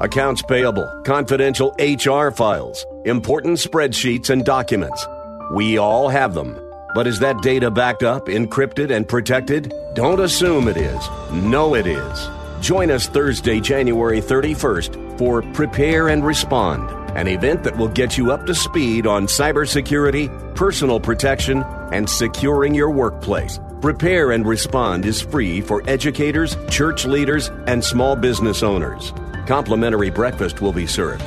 [0.00, 5.06] Accounts payable, confidential HR files, important spreadsheets and documents.
[5.52, 6.58] We all have them.
[6.94, 9.72] But is that data backed up, encrypted, and protected?
[9.94, 11.08] Don't assume it is.
[11.32, 12.28] Know it is.
[12.60, 18.32] Join us Thursday, January 31st for Prepare and Respond, an event that will get you
[18.32, 23.60] up to speed on cybersecurity, personal protection, and securing your workplace.
[23.80, 29.12] Prepare and Respond is free for educators, church leaders, and small business owners.
[29.46, 31.24] Complimentary breakfast will be served.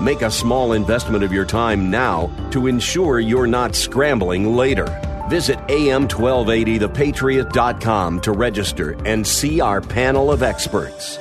[0.00, 4.86] Make a small investment of your time now to ensure you're not scrambling later.
[5.28, 11.18] Visit am1280thepatriot.com to register and see our panel of experts.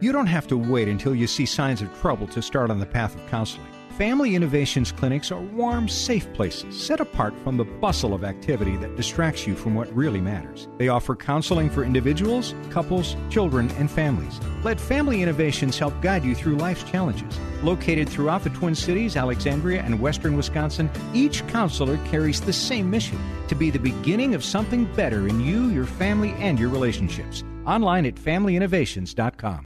[0.00, 2.86] You don't have to wait until you see signs of trouble to start on the
[2.86, 3.66] path of counseling.
[3.96, 8.94] Family Innovations clinics are warm, safe places set apart from the bustle of activity that
[8.94, 10.68] distracts you from what really matters.
[10.76, 14.38] They offer counseling for individuals, couples, children, and families.
[14.62, 17.40] Let Family Innovations help guide you through life's challenges.
[17.62, 23.18] Located throughout the Twin Cities, Alexandria, and western Wisconsin, each counselor carries the same mission
[23.48, 27.42] to be the beginning of something better in you, your family, and your relationships.
[27.64, 29.64] Online at familyinnovations.com.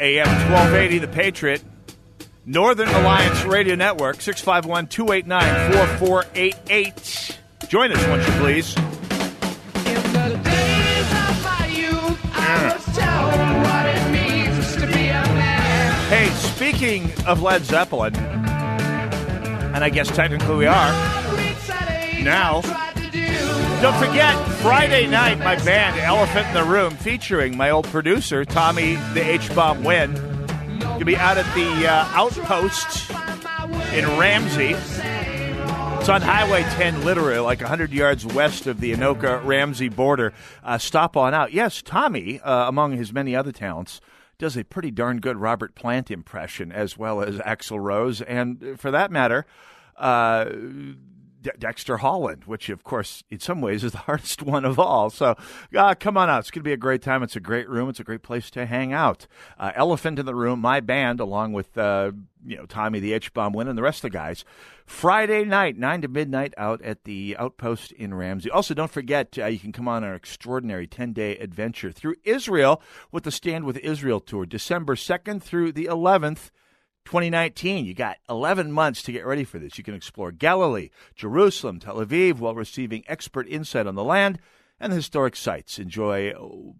[0.00, 1.62] AM 1280, The Patriot.
[2.46, 7.38] Northern Alliance Radio Network, 651 289 4488.
[7.68, 8.74] Join us, won't you please?
[16.10, 20.92] Hey, speaking of Led Zeppelin, and I guess technically we are,
[22.22, 22.60] now,
[23.84, 28.94] don't forget, Friday night, my band, Elephant in the Room, featuring my old producer, Tommy
[29.12, 30.14] the H-Bomb Win,
[30.98, 33.10] to be out at the uh, Outpost
[33.92, 34.70] in Ramsey.
[36.00, 40.32] It's on Highway 10, literally like 100 yards west of the Anoka Ramsey border.
[40.62, 41.52] Uh, stop on out.
[41.52, 44.00] Yes, Tommy, uh, among his many other talents,
[44.38, 48.22] does a pretty darn good Robert Plant impression as well as Axl Rose.
[48.22, 49.44] And for that matter,
[49.98, 50.46] uh,
[51.44, 55.10] De- Dexter Holland, which of course in some ways is the hardest one of all.
[55.10, 55.36] So
[55.76, 56.40] uh, come on out.
[56.40, 57.22] It's going to be a great time.
[57.22, 57.88] It's a great room.
[57.88, 59.26] It's a great place to hang out.
[59.58, 62.10] Uh, Elephant in the Room, my band, along with uh,
[62.44, 64.44] you know Tommy the H Bomb Win and the rest of the guys.
[64.86, 68.50] Friday night, 9 to midnight, out at the Outpost in Ramsey.
[68.50, 72.82] Also, don't forget, uh, you can come on an extraordinary 10 day adventure through Israel
[73.12, 76.50] with the Stand with Israel tour, December 2nd through the 11th.
[77.04, 77.84] 2019.
[77.84, 79.78] You got 11 months to get ready for this.
[79.78, 84.38] You can explore Galilee, Jerusalem, Tel Aviv while receiving expert insight on the land
[84.80, 85.78] and the historic sites.
[85.78, 86.74] Enjoy oh,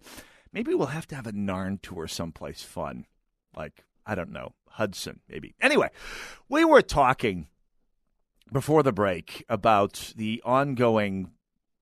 [0.51, 3.07] Maybe we'll have to have a Narn tour someplace fun.
[3.55, 5.55] Like, I don't know, Hudson, maybe.
[5.61, 5.89] Anyway,
[6.49, 7.47] we were talking
[8.51, 11.31] before the break about the ongoing,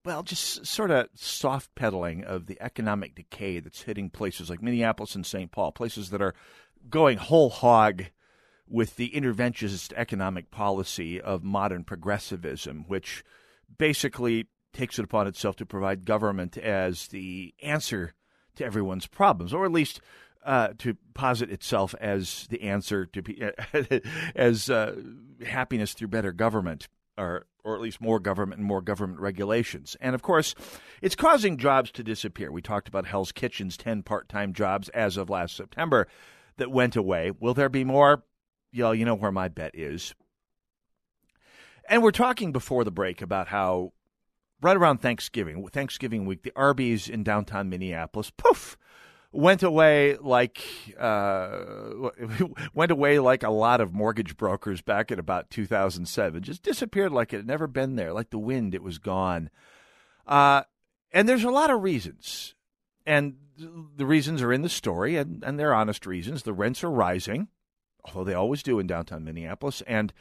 [0.04, 5.16] well, just sort of soft pedaling of the economic decay that's hitting places like Minneapolis
[5.16, 5.52] and St.
[5.52, 6.36] Paul, places that are
[6.89, 8.06] going whole hog
[8.68, 13.24] with the interventionist economic policy of modern progressivism, which
[13.78, 18.14] basically takes it upon itself to provide government as the answer
[18.56, 20.02] to everyone's problems, or at least
[20.44, 23.52] uh, to posit itself as the answer to
[24.36, 24.96] as uh,
[25.46, 26.88] happiness through better government,
[27.18, 29.96] or or at least more government and more government regulations.
[30.02, 30.56] And of course,
[31.02, 32.52] it's causing jobs to disappear.
[32.52, 36.08] We talked about Hell's Kitchen's ten part-time jobs as of last September
[36.58, 37.32] that went away.
[37.39, 38.24] Will there be more?
[38.72, 40.16] Yeah, you know where my bet is.
[41.89, 43.92] And we're talking before the break about how
[44.62, 48.78] right around Thanksgiving, Thanksgiving week, the Arby's in downtown Minneapolis, poof,
[49.32, 50.62] went away like
[51.00, 51.60] uh,
[52.74, 56.44] went away like a lot of mortgage brokers back in about 2007.
[56.44, 58.76] Just disappeared like it had never been there, like the wind.
[58.76, 59.50] It was gone.
[60.28, 60.64] Uh,
[61.12, 62.56] and there's a lot of reasons,
[63.06, 66.44] and the reasons are in the story, and, and they're honest reasons.
[66.44, 67.48] The rents are rising,
[68.06, 70.14] although they always do in downtown Minneapolis, and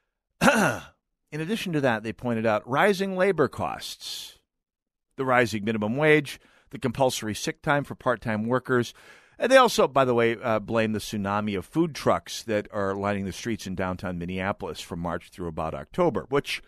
[0.40, 4.38] in addition to that, they pointed out rising labor costs,
[5.16, 6.40] the rising minimum wage,
[6.70, 8.94] the compulsory sick time for part time workers.
[9.38, 12.94] And they also, by the way, uh, blame the tsunami of food trucks that are
[12.94, 16.60] lining the streets in downtown Minneapolis from March through about October, which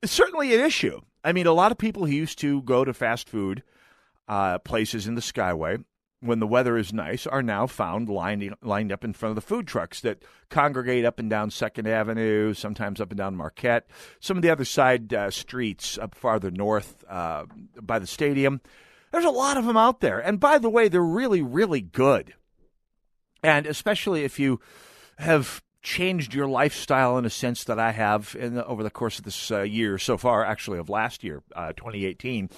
[0.00, 1.00] is certainly an issue.
[1.24, 3.62] I mean, a lot of people who used to go to fast food
[4.28, 5.84] uh, places in the Skyway
[6.20, 9.46] when the weather is nice are now found lined, lined up in front of the
[9.46, 13.86] food trucks that congregate up and down Second Avenue, sometimes up and down Marquette,
[14.20, 17.46] some of the other side uh, streets up farther north uh,
[17.80, 18.60] by the stadium.
[19.12, 20.20] There's a lot of them out there.
[20.20, 22.34] And by the way, they're really, really good.
[23.42, 24.60] And especially if you
[25.18, 29.18] have changed your lifestyle in a sense that I have in the, over the course
[29.18, 32.50] of this uh, year so far, actually of last year, uh, 2018,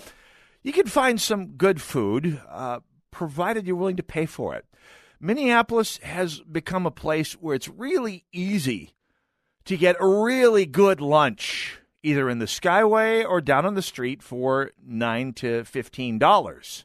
[0.63, 2.81] you can find some good food, uh,
[3.13, 4.65] provided you're willing to pay for it.
[5.21, 8.95] Minneapolis has become a place where it's really easy
[9.67, 14.21] to get a really good lunch, either in the Skyway or down on the street
[14.21, 16.85] for nine to fifteen dollars,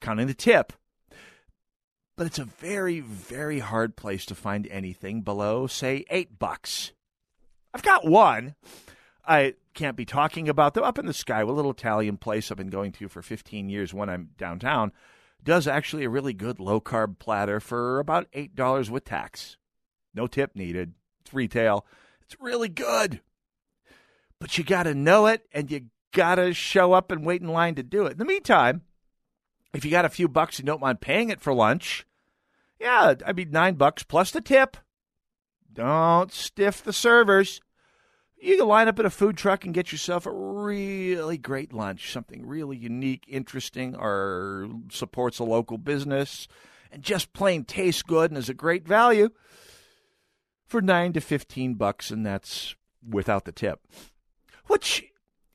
[0.00, 0.72] counting the tip.
[2.16, 6.90] But it's a very, very hard place to find anything below, say, eight bucks.
[7.72, 8.56] I've got one.
[9.28, 10.84] I can't be talking about them.
[10.84, 13.92] Up in the sky, a little Italian place I've been going to for 15 years
[13.92, 14.90] when I'm downtown
[15.44, 19.56] does actually a really good low carb platter for about $8 with tax.
[20.14, 20.94] No tip needed.
[21.20, 21.86] It's retail.
[22.22, 23.20] It's really good.
[24.40, 27.48] But you got to know it and you got to show up and wait in
[27.48, 28.12] line to do it.
[28.12, 28.82] In the meantime,
[29.74, 32.06] if you got a few bucks and don't mind paying it for lunch,
[32.80, 34.76] yeah, I mean, nine bucks plus the tip.
[35.72, 37.60] Don't stiff the servers.
[38.40, 42.12] You can line up at a food truck and get yourself a really great lunch,
[42.12, 46.46] something really unique, interesting, or supports a local business,
[46.92, 49.30] and just plain tastes good and is a great value
[50.66, 52.76] for nine to fifteen bucks, and that's
[53.06, 53.80] without the tip.
[54.66, 55.04] Which,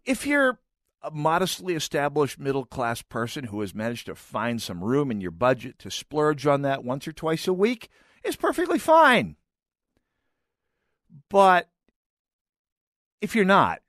[0.06, 0.60] if you're
[1.02, 5.32] a modestly established middle class person who has managed to find some room in your
[5.32, 7.90] budget to splurge on that once or twice a week,
[8.24, 9.36] is perfectly fine.
[11.30, 11.70] But
[13.24, 13.80] if you're not,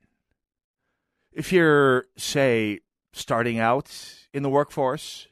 [1.33, 2.79] if you're, say,
[3.11, 3.91] starting out
[4.33, 5.27] in the workforce,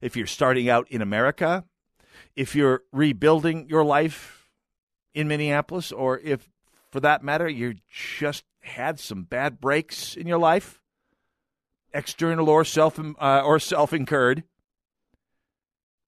[0.00, 1.64] if you're starting out in America,
[2.34, 4.48] if you're rebuilding your life
[5.14, 6.50] in Minneapolis, or if,
[6.90, 10.82] for that matter, you just had some bad breaks in your life,
[11.92, 14.42] external or self uh, or self incurred.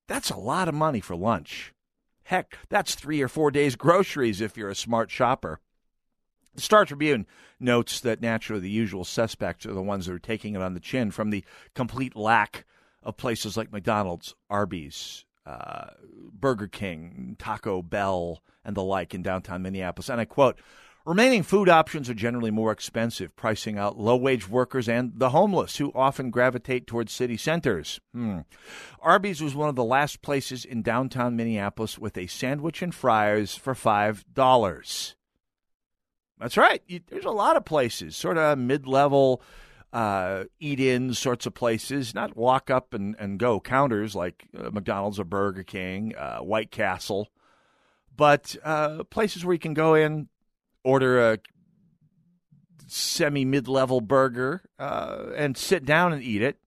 [0.09, 1.73] That's a lot of money for lunch.
[2.25, 5.61] Heck, that's three or four days' groceries if you're a smart shopper.
[6.57, 7.27] The Star Tribune
[7.61, 10.81] notes that naturally the usual suspects are the ones that are taking it on the
[10.81, 11.45] chin from the
[11.75, 12.65] complete lack
[13.03, 15.91] of places like McDonald's, Arby's, uh,
[16.33, 20.09] Burger King, Taco Bell, and the like in downtown Minneapolis.
[20.09, 20.59] And I quote,
[21.07, 25.77] Remaining food options are generally more expensive, pricing out low wage workers and the homeless
[25.77, 28.01] who often gravitate towards city centers.
[28.13, 28.41] Hmm.
[29.01, 33.55] Arby's was one of the last places in downtown Minneapolis with a sandwich and fries
[33.55, 35.15] for $5.
[36.39, 36.83] That's right.
[36.87, 39.43] You, there's a lot of places, sort of mid level
[39.93, 44.71] uh, eat in sorts of places, not walk up and, and go counters like uh,
[44.71, 47.29] McDonald's or Burger King, uh, White Castle,
[48.15, 50.29] but uh, places where you can go in,
[50.85, 51.39] order a
[52.87, 56.59] semi mid level burger uh, and sit down and eat it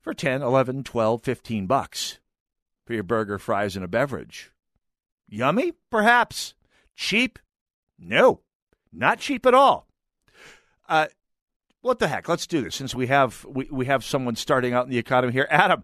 [0.00, 2.18] for 10, 11, 12, 15 bucks
[2.84, 4.50] for your burger, fries, and a beverage.
[5.28, 5.72] Yummy?
[5.90, 6.54] Perhaps.
[6.96, 7.38] Cheap?
[7.98, 8.40] No,
[8.92, 9.86] not cheap at all.
[10.88, 11.06] Uh,
[11.80, 12.28] what the heck?
[12.28, 15.32] Let's do this since we have we, we have someone starting out in the economy
[15.32, 15.48] here.
[15.50, 15.82] Adam,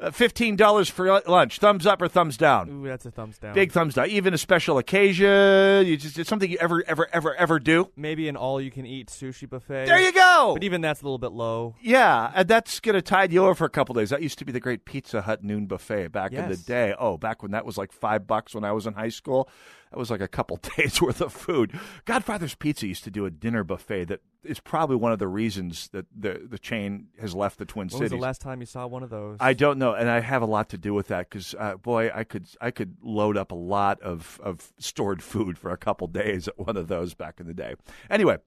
[0.00, 1.58] uh, fifteen dollars for lunch.
[1.58, 2.70] Thumbs up or thumbs down?
[2.70, 3.52] Ooh, that's a thumbs down.
[3.52, 4.08] Big thumbs down.
[4.08, 5.86] Even a special occasion.
[5.86, 7.90] You just it's something you ever ever ever ever do.
[7.94, 9.84] Maybe an all-you-can-eat sushi buffet.
[9.84, 10.52] There you go.
[10.54, 11.74] But even that's a little bit low.
[11.82, 14.08] Yeah, and that's gonna tide you over for a couple days.
[14.08, 16.94] That used to be the great Pizza Hut noon buffet back in the day.
[16.98, 19.50] Oh, back when that was like five bucks when I was in high school.
[19.94, 21.78] That was like a couple days worth of food.
[22.04, 25.88] Godfather's Pizza used to do a dinner buffet that is probably one of the reasons
[25.92, 28.00] that the the chain has left the Twin cities.
[28.00, 29.36] When was the last time you saw one of those?
[29.38, 32.10] I don't know, and I have a lot to do with that because, uh, boy,
[32.12, 36.08] I could I could load up a lot of of stored food for a couple
[36.08, 37.76] days at one of those back in the day.
[38.10, 38.38] Anyway.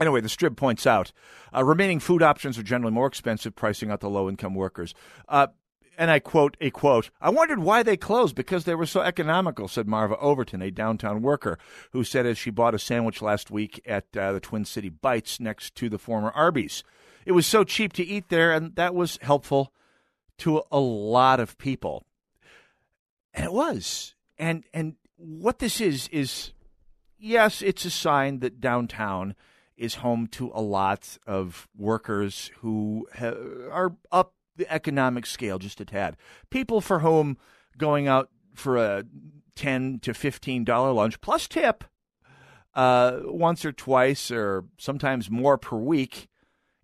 [0.00, 1.12] Anyway, the Strib points out
[1.54, 4.92] uh, remaining food options are generally more expensive, pricing out the low income workers.
[5.28, 5.46] Uh,
[5.98, 9.68] and I quote a quote, I wondered why they closed because they were so economical,
[9.68, 11.58] said Marva Overton, a downtown worker,
[11.92, 15.40] who said as she bought a sandwich last week at uh, the Twin City Bites
[15.40, 16.82] next to the former Arby's.
[17.26, 19.72] It was so cheap to eat there, and that was helpful
[20.38, 22.04] to a lot of people.
[23.32, 24.14] And it was.
[24.38, 26.52] And and what this is is
[27.18, 29.34] yes, it's a sign that downtown
[29.76, 33.34] is home to a lot of workers who ha-
[33.72, 36.16] are up the economic scale just a tad.
[36.50, 37.38] People for whom
[37.76, 39.04] going out for a
[39.56, 41.84] 10 to 15 dollar lunch plus tip
[42.74, 46.28] uh, once or twice or sometimes more per week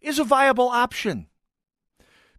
[0.01, 1.27] is a viable option.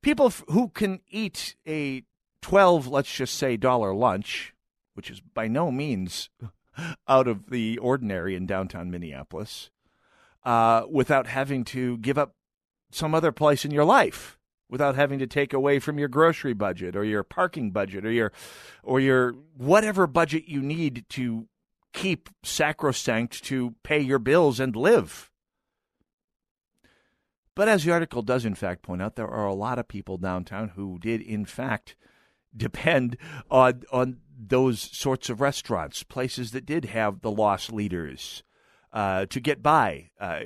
[0.01, 2.03] People f- who can eat a
[2.41, 4.55] 12, let's just say, dollar lunch,
[4.95, 6.29] which is by no means
[7.07, 9.69] out of the ordinary in downtown Minneapolis,
[10.43, 12.35] uh, without having to give up
[12.91, 14.39] some other place in your life,
[14.71, 18.31] without having to take away from your grocery budget or your parking budget or your
[18.81, 21.47] or your whatever budget you need to
[21.93, 25.29] keep sacrosanct to pay your bills and live.
[27.53, 30.17] But as the article does, in fact, point out, there are a lot of people
[30.17, 31.95] downtown who did, in fact,
[32.55, 33.17] depend
[33.51, 38.41] on on those sorts of restaurants, places that did have the loss leaders
[38.93, 40.39] uh, to get by, uh,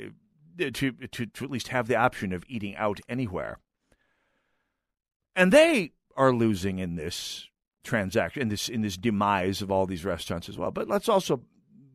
[0.57, 3.59] to, to to at least have the option of eating out anywhere.
[5.35, 7.49] And they are losing in this
[7.83, 10.71] transaction, in this in this demise of all these restaurants as well.
[10.71, 11.41] But let's also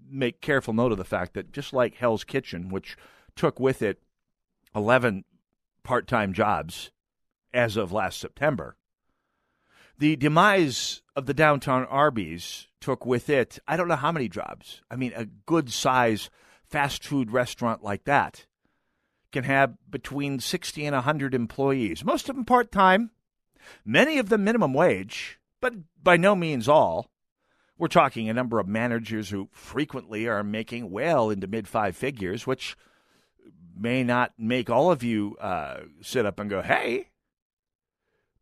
[0.09, 2.97] make careful note of the fact that just like Hell's Kitchen, which
[3.37, 4.03] took with it
[4.75, 5.25] 11
[5.83, 6.91] part time jobs
[7.53, 8.77] as of last September.
[9.99, 14.81] The demise of the downtown Arby's took with it, I don't know how many jobs.
[14.91, 16.31] I mean, a good size
[16.65, 18.47] fast food restaurant like that
[19.33, 23.11] can have between 60 and 100 employees, most of them part time,
[23.85, 27.11] many of them minimum wage, but by no means all.
[27.79, 32.47] We're talking a number of managers who frequently are making well into mid five figures,
[32.47, 32.77] which
[33.75, 37.09] may not make all of you uh, sit up and go, hey.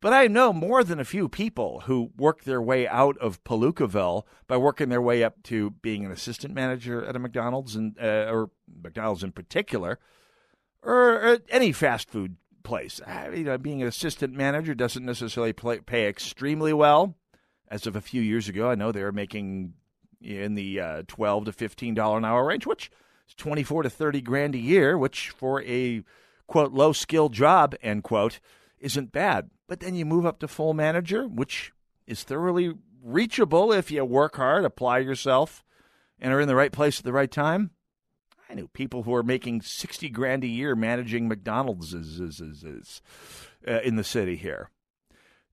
[0.01, 4.25] But I know more than a few people who work their way out of Palookaville
[4.47, 8.27] by working their way up to being an assistant manager at a McDonald's, and uh,
[8.31, 8.51] or
[8.83, 9.99] McDonald's in particular,
[10.83, 12.37] or, or any fast food
[12.69, 13.01] place.
[13.07, 17.17] Uh, You know, being an assistant manager doesn't necessarily play, pay extremely well.
[17.71, 19.75] As of a few years ago, I know they were making
[20.21, 22.91] in the uh, twelve to fifteen dollar an hour range, which
[23.29, 26.03] is twenty four to thirty grand a year, which for a
[26.47, 28.41] quote low skill job end quote
[28.79, 29.51] isn't bad.
[29.67, 31.73] But then you move up to full manager, which
[32.07, 35.63] is thoroughly reachable if you work hard, apply yourself,
[36.19, 37.71] and are in the right place at the right time.
[38.49, 42.65] I knew people who are making 60 grand a year managing McDonald's is, is, is,
[42.65, 43.03] is,
[43.67, 44.71] uh, in the city here.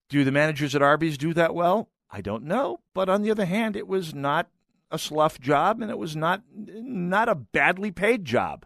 [0.08, 1.90] Do the managers at Arby's do that well?
[2.10, 2.80] I don't know.
[2.94, 4.48] But on the other hand, it was not
[4.92, 8.66] a slough job and it was not not a badly paid job.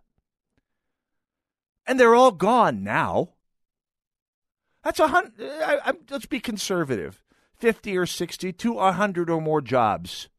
[1.88, 3.30] And they're all gone now.
[4.84, 5.34] That's a hundred.
[6.10, 7.24] Let's be conservative.
[7.56, 10.30] 50 or 60 to 100 or more jobs.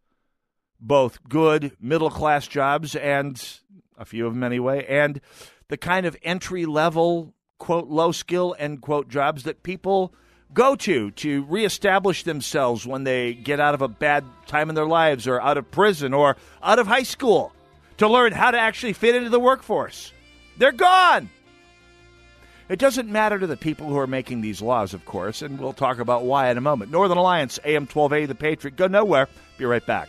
[0.80, 3.59] Both good middle class jobs and
[4.00, 5.20] a few of them anyway, and
[5.68, 10.12] the kind of entry level, quote, low skill, end quote, jobs that people
[10.52, 14.86] go to to reestablish themselves when they get out of a bad time in their
[14.86, 17.52] lives or out of prison or out of high school
[17.98, 20.12] to learn how to actually fit into the workforce.
[20.56, 21.30] They're gone.
[22.68, 25.72] It doesn't matter to the people who are making these laws, of course, and we'll
[25.72, 26.90] talk about why in a moment.
[26.90, 28.76] Northern Alliance, AM 1280, The Patriot.
[28.76, 29.28] Go nowhere.
[29.58, 30.08] Be right back.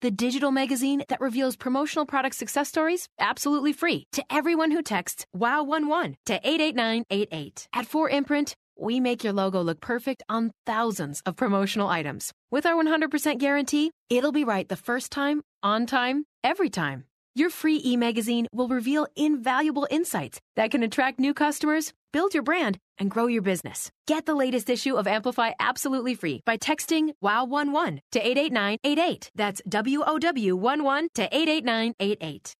[0.00, 5.26] the digital magazine that reveals promotional product success stories absolutely free to everyone who texts
[5.36, 7.68] WOW11 to 88988.
[7.72, 12.32] At 4imprint, we make your logo look perfect on thousands of promotional items.
[12.50, 17.04] With our 100% guarantee, it'll be right the first time, on time, every time.
[17.34, 22.42] Your free e magazine will reveal invaluable insights that can attract new customers, build your
[22.42, 23.90] brand, and grow your business.
[24.06, 29.30] Get the latest issue of Amplify absolutely free by texting WOW11 to 88988.
[29.34, 32.54] That's W O W 11 to 88988.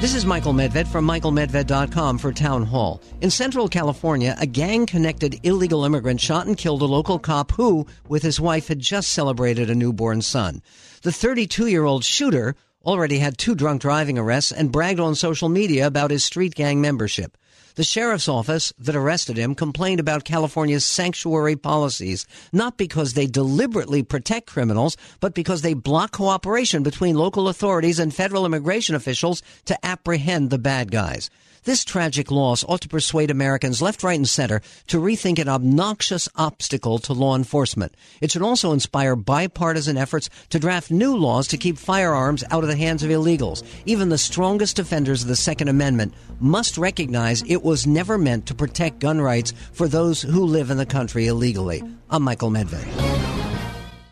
[0.00, 3.02] This is Michael Medved from michaelmedved.com for Town Hall.
[3.20, 7.86] In Central California, a gang connected illegal immigrant shot and killed a local cop who,
[8.08, 10.62] with his wife, had just celebrated a newborn son.
[11.02, 15.50] The 32 year old shooter already had two drunk driving arrests and bragged on social
[15.50, 17.36] media about his street gang membership.
[17.76, 24.02] The sheriff's office that arrested him complained about California's sanctuary policies, not because they deliberately
[24.02, 29.86] protect criminals, but because they block cooperation between local authorities and federal immigration officials to
[29.86, 31.30] apprehend the bad guys.
[31.64, 36.26] This tragic loss ought to persuade Americans left, right, and center to rethink an obnoxious
[36.36, 37.94] obstacle to law enforcement.
[38.22, 42.68] It should also inspire bipartisan efforts to draft new laws to keep firearms out of
[42.68, 43.62] the hands of illegals.
[43.84, 48.54] Even the strongest defenders of the Second Amendment must recognize it was never meant to
[48.54, 51.82] protect gun rights for those who live in the country illegally.
[52.08, 52.86] I'm Michael Medved.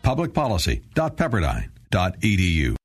[0.03, 2.78] Publicpolicy.pepperdine.edu.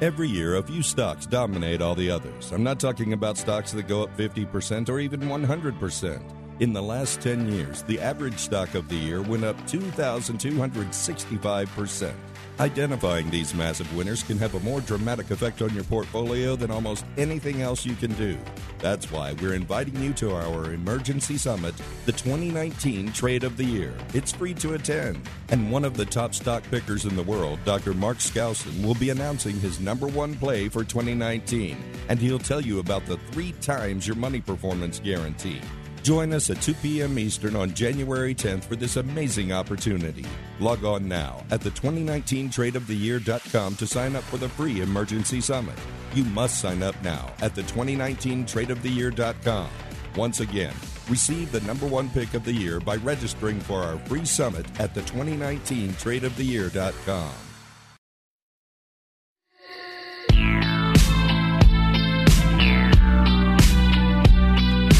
[0.00, 2.52] Every year, a few stocks dominate all the others.
[2.52, 6.22] I'm not talking about stocks that go up 50% or even 100%.
[6.60, 12.12] In the last 10 years, the average stock of the year went up 2,265%.
[12.60, 17.04] Identifying these massive winners can have a more dramatic effect on your portfolio than almost
[17.16, 18.36] anything else you can do.
[18.80, 21.72] That's why we're inviting you to our emergency summit,
[22.04, 23.94] the 2019 Trade of the Year.
[24.12, 25.20] It's free to attend.
[25.50, 27.94] And one of the top stock pickers in the world, Dr.
[27.94, 31.76] Mark Skousen, will be announcing his number one play for 2019.
[32.08, 35.60] And he'll tell you about the three times your money performance guarantee.
[36.02, 37.18] Join us at 2 p.m.
[37.18, 40.24] Eastern on January 10th for this amazing opportunity.
[40.60, 45.78] Log on now at the 2019tradeoftheyear.com to sign up for the free emergency summit.
[46.14, 49.70] You must sign up now at the 2019tradeoftheyear.com.
[50.16, 50.74] Once again,
[51.08, 54.92] receive the number one pick of the year by registering for our free summit at
[54.94, 57.47] the 2019tradeoftheyear.com.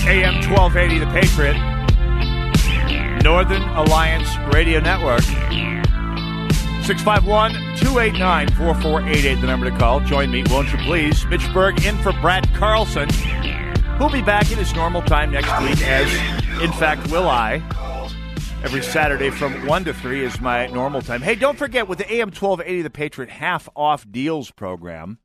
[0.08, 1.52] AM 1280, The Patriot,
[3.22, 5.20] Northern Alliance Radio Network.
[6.86, 10.00] 651 289 4488, the number to call.
[10.00, 11.26] Join me, won't you please?
[11.26, 13.10] Mitch Berg in for Brad Carlson.
[13.98, 16.10] Who'll be back at his normal time next week, as
[16.62, 17.56] in fact will I.
[18.64, 21.20] Every Saturday from 1 to 3 is my normal time.
[21.20, 25.18] Hey, don't forget with the AM 1280 The Patriot half off deals program,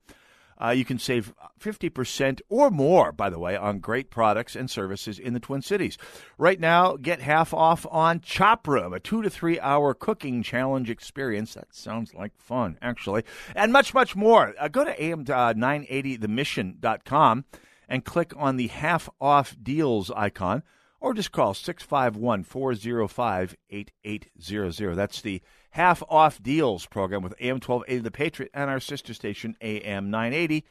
[0.64, 5.20] uh, you can save 50% or more, by the way, on great products and services
[5.20, 5.98] in the Twin Cities.
[6.38, 10.90] Right now, get half off on Chop Room, a two to three hour cooking challenge
[10.90, 11.54] experience.
[11.56, 13.24] That sounds like fun, actually.
[13.56, 14.54] And much, much more.
[14.60, 17.46] Uh, go to am980themission.com
[17.90, 20.64] and click on the half off deals icon
[21.02, 24.96] or just call 651 405 8800.
[24.96, 25.42] That's the
[25.74, 30.66] half off deals program with AM 1280 The Patriot and our sister station AM 980.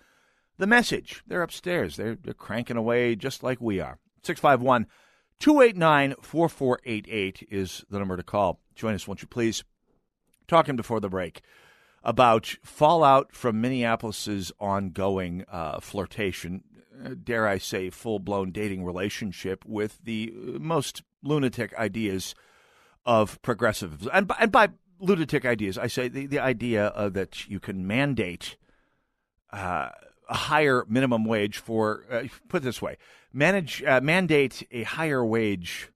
[0.58, 1.96] The Mission, they're upstairs.
[1.96, 3.98] They're, they're cranking away just like we are.
[4.22, 4.86] 651
[5.40, 8.60] 289 4488 is the number to call.
[8.76, 9.64] Join us, won't you please?
[10.46, 11.42] Talking before the break
[12.04, 16.62] about fallout from Minneapolis's ongoing uh, flirtation,
[17.04, 22.36] uh, dare I say, full blown dating relationship with the most lunatic ideas
[23.04, 24.06] of progressives.
[24.12, 24.68] And and by
[25.02, 28.56] lunatic ideas, I say the, the idea uh, that you can mandate
[29.52, 29.90] uh,
[30.28, 32.96] a higher minimum wage for, uh, put it this way,
[33.32, 35.90] manage, uh, mandate a higher wage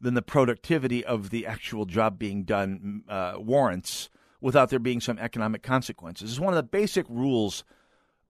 [0.00, 3.02] than the productivity of the actual job being done
[3.38, 6.30] warrants without there being some economic consequences.
[6.30, 7.64] It's one of the basic rules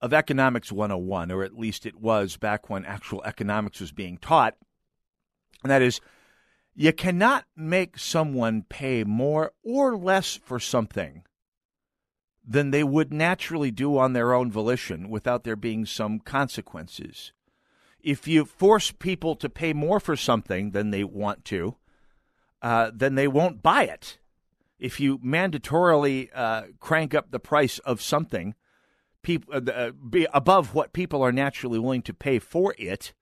[0.00, 4.54] of Economics 101, or at least it was back when actual economics was being taught.
[5.64, 6.00] And that is,
[6.74, 11.24] you cannot make someone pay more or less for something
[12.46, 17.32] than they would naturally do on their own volition without there being some consequences.
[18.00, 21.76] If you force people to pay more for something than they want to,
[22.60, 24.18] uh, then they won't buy it
[24.78, 28.54] if you mandatorily uh, crank up the price of something
[29.22, 33.14] people, uh, uh, be above what people are naturally willing to pay for it,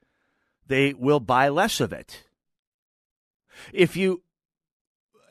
[0.66, 2.24] they will buy less of it.
[3.72, 4.22] If you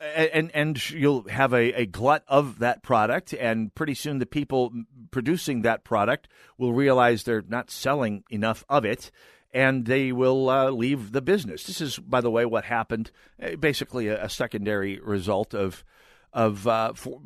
[0.00, 4.72] and and you'll have a, a glut of that product, and pretty soon the people
[5.10, 9.10] producing that product will realize they're not selling enough of it,
[9.52, 11.64] and they will uh, leave the business.
[11.64, 13.10] This is, by the way, what happened.
[13.40, 15.84] Uh, basically, a, a secondary result of
[16.32, 17.20] of uh, for,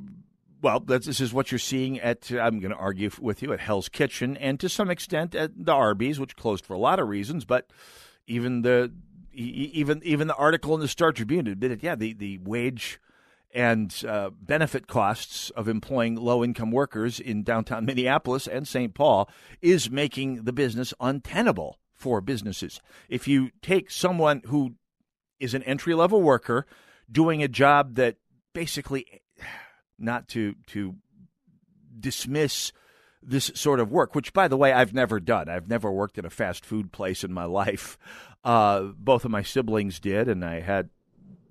[0.63, 3.89] well, this is what you're seeing at, I'm going to argue with you, at Hell's
[3.89, 7.45] Kitchen and to some extent at the Arby's, which closed for a lot of reasons,
[7.45, 7.71] but
[8.27, 8.93] even the
[9.37, 12.99] even even the article in the Star Tribune admitted, yeah, the, the wage
[13.55, 18.93] and uh, benefit costs of employing low income workers in downtown Minneapolis and St.
[18.95, 19.30] Paul
[19.62, 22.80] is making the business untenable for businesses.
[23.09, 24.74] If you take someone who
[25.41, 26.66] is an entry level worker
[27.11, 28.16] doing a job that
[28.53, 29.22] basically
[29.99, 30.97] not to to
[31.99, 32.72] dismiss
[33.27, 35.49] this sort of work, which, by the way, I've never done.
[35.49, 37.99] I've never worked at a fast food place in my life.
[38.45, 40.91] Uh, both of my siblings did, and I had.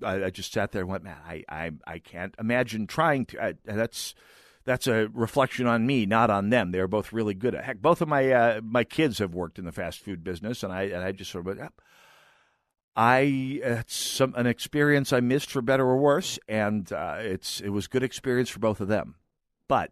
[0.03, 3.41] I, I, just sat there and went, man, I, I, I can't imagine trying to.
[3.43, 4.13] I, that's
[4.65, 6.71] that's a reflection on me, not on them.
[6.71, 7.63] They're both really good at.
[7.63, 10.73] Heck, both of my uh, my kids have worked in the fast food business, and
[10.73, 11.71] I and I just sort of went,
[12.95, 13.19] I
[13.63, 17.87] it's some an experience I missed for better or worse, and uh, it's it was
[17.87, 19.15] good experience for both of them.
[19.67, 19.91] But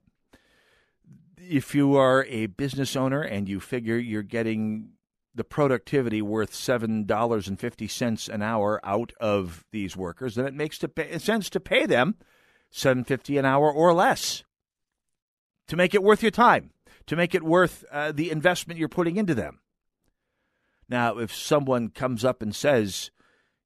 [1.50, 4.90] if you are a business owner and you figure you're getting
[5.36, 10.46] the productivity worth seven dollars and fifty cents an hour out of these workers, then
[10.46, 12.16] it makes to pay, sense to pay them
[12.70, 14.44] seven fifty an hour or less
[15.68, 16.72] to make it worth your time,
[17.08, 19.60] to make it worth uh, the investment you're putting into them.
[20.90, 23.12] Now, if someone comes up and says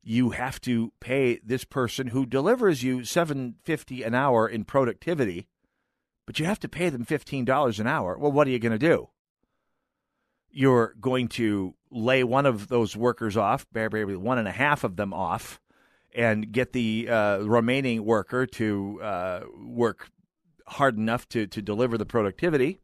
[0.01, 5.47] you have to pay this person who delivers you 750 an hour in productivity,
[6.27, 8.77] but you have to pay them $15 an hour, well, what are you going to
[8.77, 9.09] do?
[10.51, 14.97] You're going to lay one of those workers off, maybe one and a half of
[14.97, 15.61] them off,
[16.13, 20.09] and get the uh, remaining worker to uh, work
[20.67, 22.81] hard enough to, to deliver the productivity.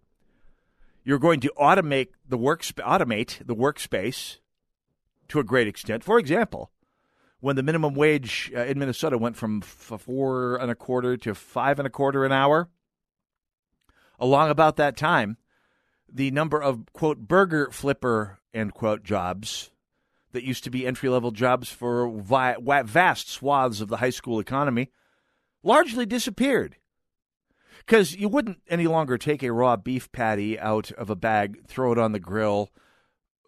[1.03, 4.37] You're going to automate the work automate the workspace
[5.27, 6.01] to a great extent.
[6.01, 6.71] For example,
[7.41, 11.35] when the minimum wage uh, in Minnesota went from f- four and a quarter to
[11.35, 12.69] five and a quarter an hour,
[14.23, 15.37] along about that time,
[16.11, 19.71] the number of quote burger flipper end quote jobs
[20.31, 24.89] that used to be entry level jobs for vast swaths of the high school economy
[25.61, 26.77] largely disappeared
[27.85, 31.91] because you wouldn't any longer take a raw beef patty out of a bag, throw
[31.91, 32.69] it on the grill,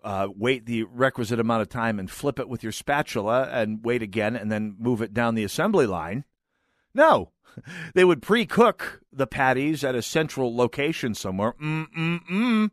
[0.04, 4.02] uh, wait the requisite amount of time and flip it with your spatula and wait
[4.02, 6.26] again and then move it down the assembly line.
[6.96, 7.30] No,
[7.94, 11.54] they would pre cook the patties at a central location somewhere.
[11.62, 12.72] Mm-mm-mm.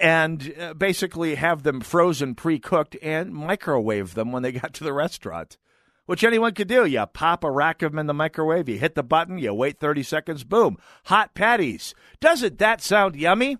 [0.00, 4.84] And uh, basically have them frozen, pre cooked, and microwave them when they got to
[4.84, 5.58] the restaurant
[6.06, 6.84] which anyone could do.
[6.84, 9.78] You pop a rack of them in the microwave, you hit the button, you wait
[9.78, 11.94] 30 seconds, boom, hot patties.
[12.20, 13.58] Doesn't that sound yummy?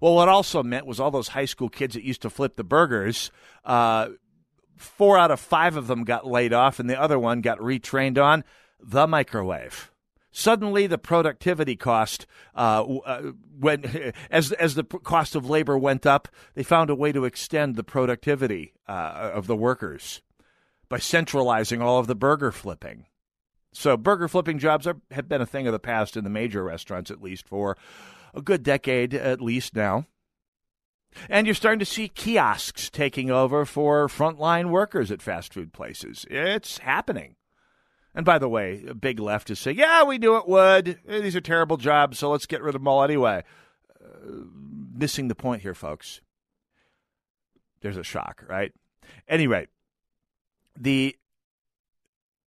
[0.00, 2.64] Well, what also meant was all those high school kids that used to flip the
[2.64, 3.30] burgers,
[3.64, 4.08] uh,
[4.76, 8.22] four out of five of them got laid off, and the other one got retrained
[8.22, 8.42] on
[8.80, 9.90] the microwave.
[10.32, 16.28] Suddenly, the productivity cost, uh, uh, when as as the cost of labor went up,
[16.54, 20.20] they found a way to extend the productivity uh, of the workers
[20.88, 23.06] by centralizing all of the burger flipping.
[23.72, 26.62] So burger flipping jobs are, have been a thing of the past in the major
[26.62, 27.76] restaurants, at least for
[28.34, 30.06] a good decade at least now.
[31.28, 36.26] And you're starting to see kiosks taking over for frontline workers at fast food places.
[36.30, 37.35] It's happening.
[38.16, 40.98] And by the way, big left is saying, yeah, we knew it would.
[41.06, 43.44] These are terrible jobs, so let's get rid of them all anyway.
[44.02, 44.30] Uh,
[44.94, 46.22] missing the point here, folks.
[47.82, 48.72] There's a shock, right?
[49.28, 49.66] Anyway,
[50.74, 51.14] the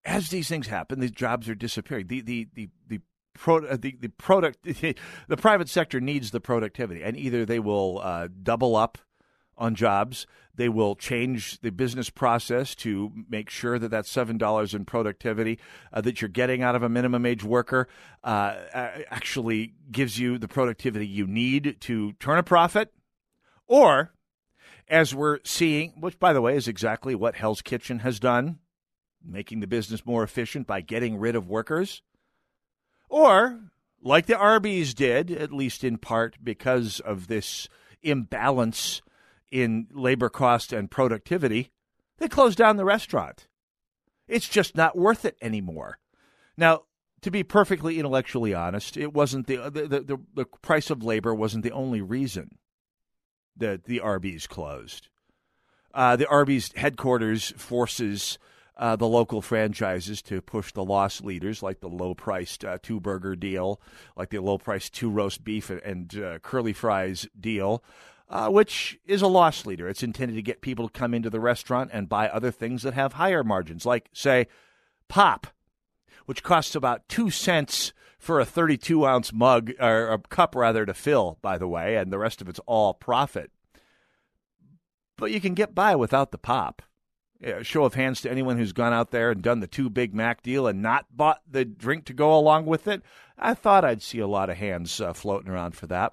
[0.04, 2.08] as these things happen, these jobs are disappearing.
[2.08, 3.00] The the the the
[3.34, 8.00] pro, uh, the, the product the private sector needs the productivity, and either they will
[8.02, 8.98] uh, double up
[9.60, 14.74] on jobs, they will change the business process to make sure that that seven dollars
[14.74, 15.58] in productivity
[15.92, 17.86] uh, that you're getting out of a minimum age worker
[18.24, 18.56] uh,
[19.10, 22.92] actually gives you the productivity you need to turn a profit,
[23.66, 24.12] or
[24.88, 28.58] as we're seeing, which by the way is exactly what Hell's Kitchen has done,
[29.24, 32.02] making the business more efficient by getting rid of workers.
[33.08, 33.60] Or,
[34.02, 37.68] like the Arby's did, at least in part because of this
[38.02, 39.02] imbalance
[39.50, 41.70] in labor cost and productivity,
[42.18, 43.48] they closed down the restaurant.
[44.28, 45.98] It's just not worth it anymore.
[46.56, 46.82] Now,
[47.22, 51.64] to be perfectly intellectually honest, it wasn't the the, the, the price of labor wasn't
[51.64, 52.58] the only reason
[53.56, 55.08] that the Arby's closed.
[55.92, 58.38] Uh, the Arby's headquarters forces
[58.76, 62.98] uh, the local franchises to push the loss leaders, like the low priced uh, two
[62.98, 63.80] burger deal,
[64.16, 67.84] like the low priced two roast beef and, uh, curly fries deal,
[68.30, 69.88] uh, which is a loss leader.
[69.88, 72.94] It's intended to get people to come into the restaurant and buy other things that
[72.94, 74.46] have higher margins, like, say,
[75.08, 75.48] pop,
[76.26, 80.94] which costs about two cents for a 32 ounce mug, or a cup rather, to
[80.94, 83.50] fill, by the way, and the rest of it's all profit.
[85.16, 86.82] But you can get by without the pop.
[87.40, 90.14] Yeah, show of hands to anyone who's gone out there and done the two Big
[90.14, 93.02] Mac deal and not bought the drink to go along with it.
[93.38, 96.12] I thought I'd see a lot of hands uh, floating around for that.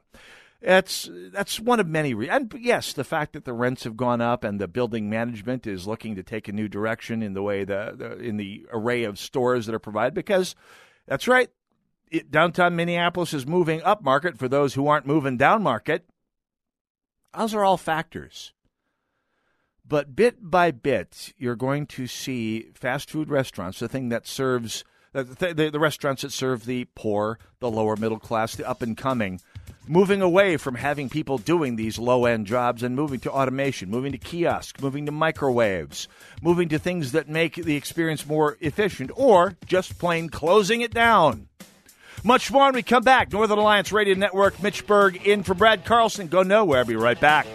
[0.60, 2.52] It's that's one of many reasons.
[2.54, 5.86] And yes, the fact that the rents have gone up and the building management is
[5.86, 9.20] looking to take a new direction in the way the, the in the array of
[9.20, 10.16] stores that are provided.
[10.16, 10.56] Because
[11.06, 11.50] that's right,
[12.10, 16.06] it, downtown Minneapolis is moving up market for those who aren't moving down market.
[17.38, 18.54] Those are all factors.
[19.88, 24.84] But bit by bit, you're going to see fast food restaurants, the thing that serves
[25.14, 28.98] the, the, the restaurants that serve the poor, the lower middle class, the up and
[28.98, 29.40] coming,
[29.88, 34.12] moving away from having people doing these low end jobs and moving to automation, moving
[34.12, 36.08] to kiosks, moving to microwaves,
[36.42, 41.48] moving to things that make the experience more efficient, or just plain closing it down.
[42.24, 43.32] Much more when we come back.
[43.32, 46.28] Northern Alliance Radio Network, Mitch Berg in for Brad Carlson.
[46.28, 46.80] Go nowhere.
[46.80, 47.48] I'll be right back.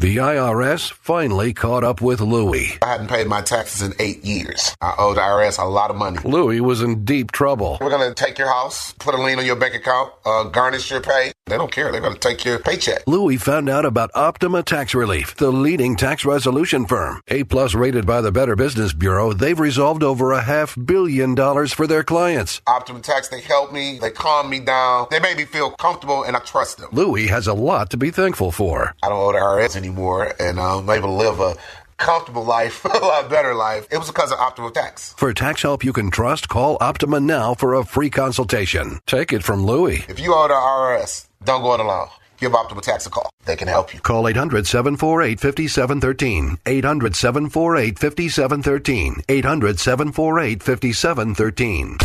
[0.00, 2.78] The IRS finally caught up with Louie.
[2.82, 4.76] I hadn't paid my taxes in eight years.
[4.80, 6.18] I owed the IRS a lot of money.
[6.24, 7.78] Louie was in deep trouble.
[7.80, 10.92] We're going to take your house, put a lien on your bank account, uh, garnish
[10.92, 11.32] your pay.
[11.46, 11.90] They don't care.
[11.90, 13.02] They're going to take your paycheck.
[13.08, 17.20] Louie found out about Optima Tax Relief, the leading tax resolution firm.
[17.26, 21.72] A plus rated by the Better Business Bureau, they've resolved over a half billion dollars
[21.72, 22.60] for their clients.
[22.68, 23.98] Optima Tax, they helped me.
[23.98, 25.08] They calmed me down.
[25.10, 26.90] They made me feel comfortable, and I trust them.
[26.92, 28.94] Louie has a lot to be thankful for.
[29.02, 31.56] I don't owe the IRS anymore, and I'm able to live a
[31.96, 33.86] comfortable life, a lot better life.
[33.90, 35.14] It was because of Optima Tax.
[35.14, 38.98] For tax help you can trust, call Optima now for a free consultation.
[39.06, 40.04] Take it from Louie.
[40.08, 42.08] If you owe the IRS, don't go it alone.
[42.38, 43.30] Give Optima Tax a call.
[43.46, 44.00] They can help you.
[44.00, 46.58] Call 800 748 5713.
[46.66, 49.22] 800 748 5713.
[49.28, 51.96] 800 748 5713.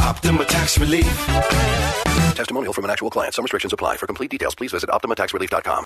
[0.00, 1.26] Optima Tax Relief.
[2.34, 3.34] Testimonial from an actual client.
[3.34, 3.96] Some restrictions apply.
[3.96, 5.84] For complete details, please visit OptimaTaxRelief.com.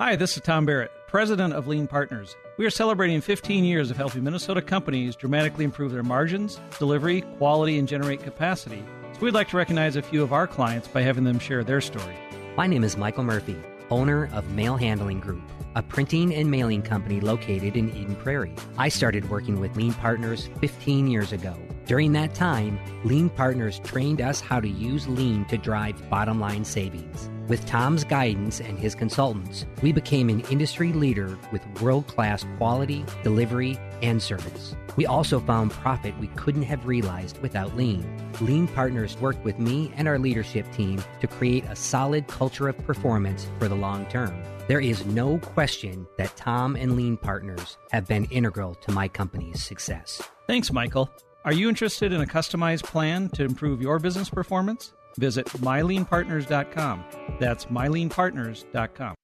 [0.00, 2.36] Hi, this is Tom Barrett, president of Lean Partners.
[2.56, 7.80] We are celebrating 15 years of helping Minnesota companies dramatically improve their margins, delivery, quality,
[7.80, 8.84] and generate capacity.
[9.14, 11.80] So we'd like to recognize a few of our clients by having them share their
[11.80, 12.14] story.
[12.56, 13.56] My name is Michael Murphy,
[13.90, 15.42] owner of Mail Handling Group,
[15.74, 18.54] a printing and mailing company located in Eden Prairie.
[18.76, 21.56] I started working with Lean Partners 15 years ago.
[21.86, 26.64] During that time, Lean Partners trained us how to use Lean to drive bottom line
[26.64, 27.28] savings.
[27.48, 33.06] With Tom's guidance and his consultants, we became an industry leader with world class quality,
[33.22, 34.76] delivery, and service.
[34.96, 38.04] We also found profit we couldn't have realized without Lean.
[38.42, 42.76] Lean Partners worked with me and our leadership team to create a solid culture of
[42.84, 44.42] performance for the long term.
[44.66, 49.64] There is no question that Tom and Lean Partners have been integral to my company's
[49.64, 50.20] success.
[50.46, 51.10] Thanks, Michael.
[51.46, 54.92] Are you interested in a customized plan to improve your business performance?
[55.18, 57.04] Visit myleanpartners.com.
[57.38, 59.14] That's myleanpartners.com.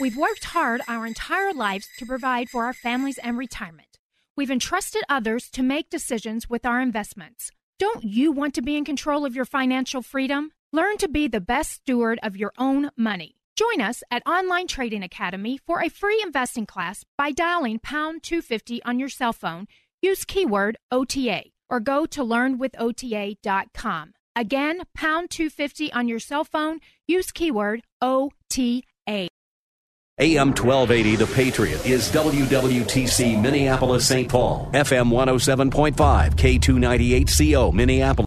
[0.00, 3.98] We've worked hard our entire lives to provide for our families and retirement.
[4.36, 7.52] We've entrusted others to make decisions with our investments.
[7.78, 10.50] Don't you want to be in control of your financial freedom?
[10.72, 13.36] Learn to be the best steward of your own money.
[13.56, 18.82] Join us at Online Trading Academy for a free investing class by dialing pound 250
[18.82, 19.68] on your cell phone.
[20.02, 24.14] Use keyword OTA or go to learnwithota.com.
[24.36, 26.80] Again, pound 250 on your cell phone.
[27.06, 29.28] Use keyword OTA.
[30.20, 34.28] AM 1280 The Patriot is WWTC Minneapolis St.
[34.28, 38.26] Paul, FM 107.5, K298CO Minneapolis.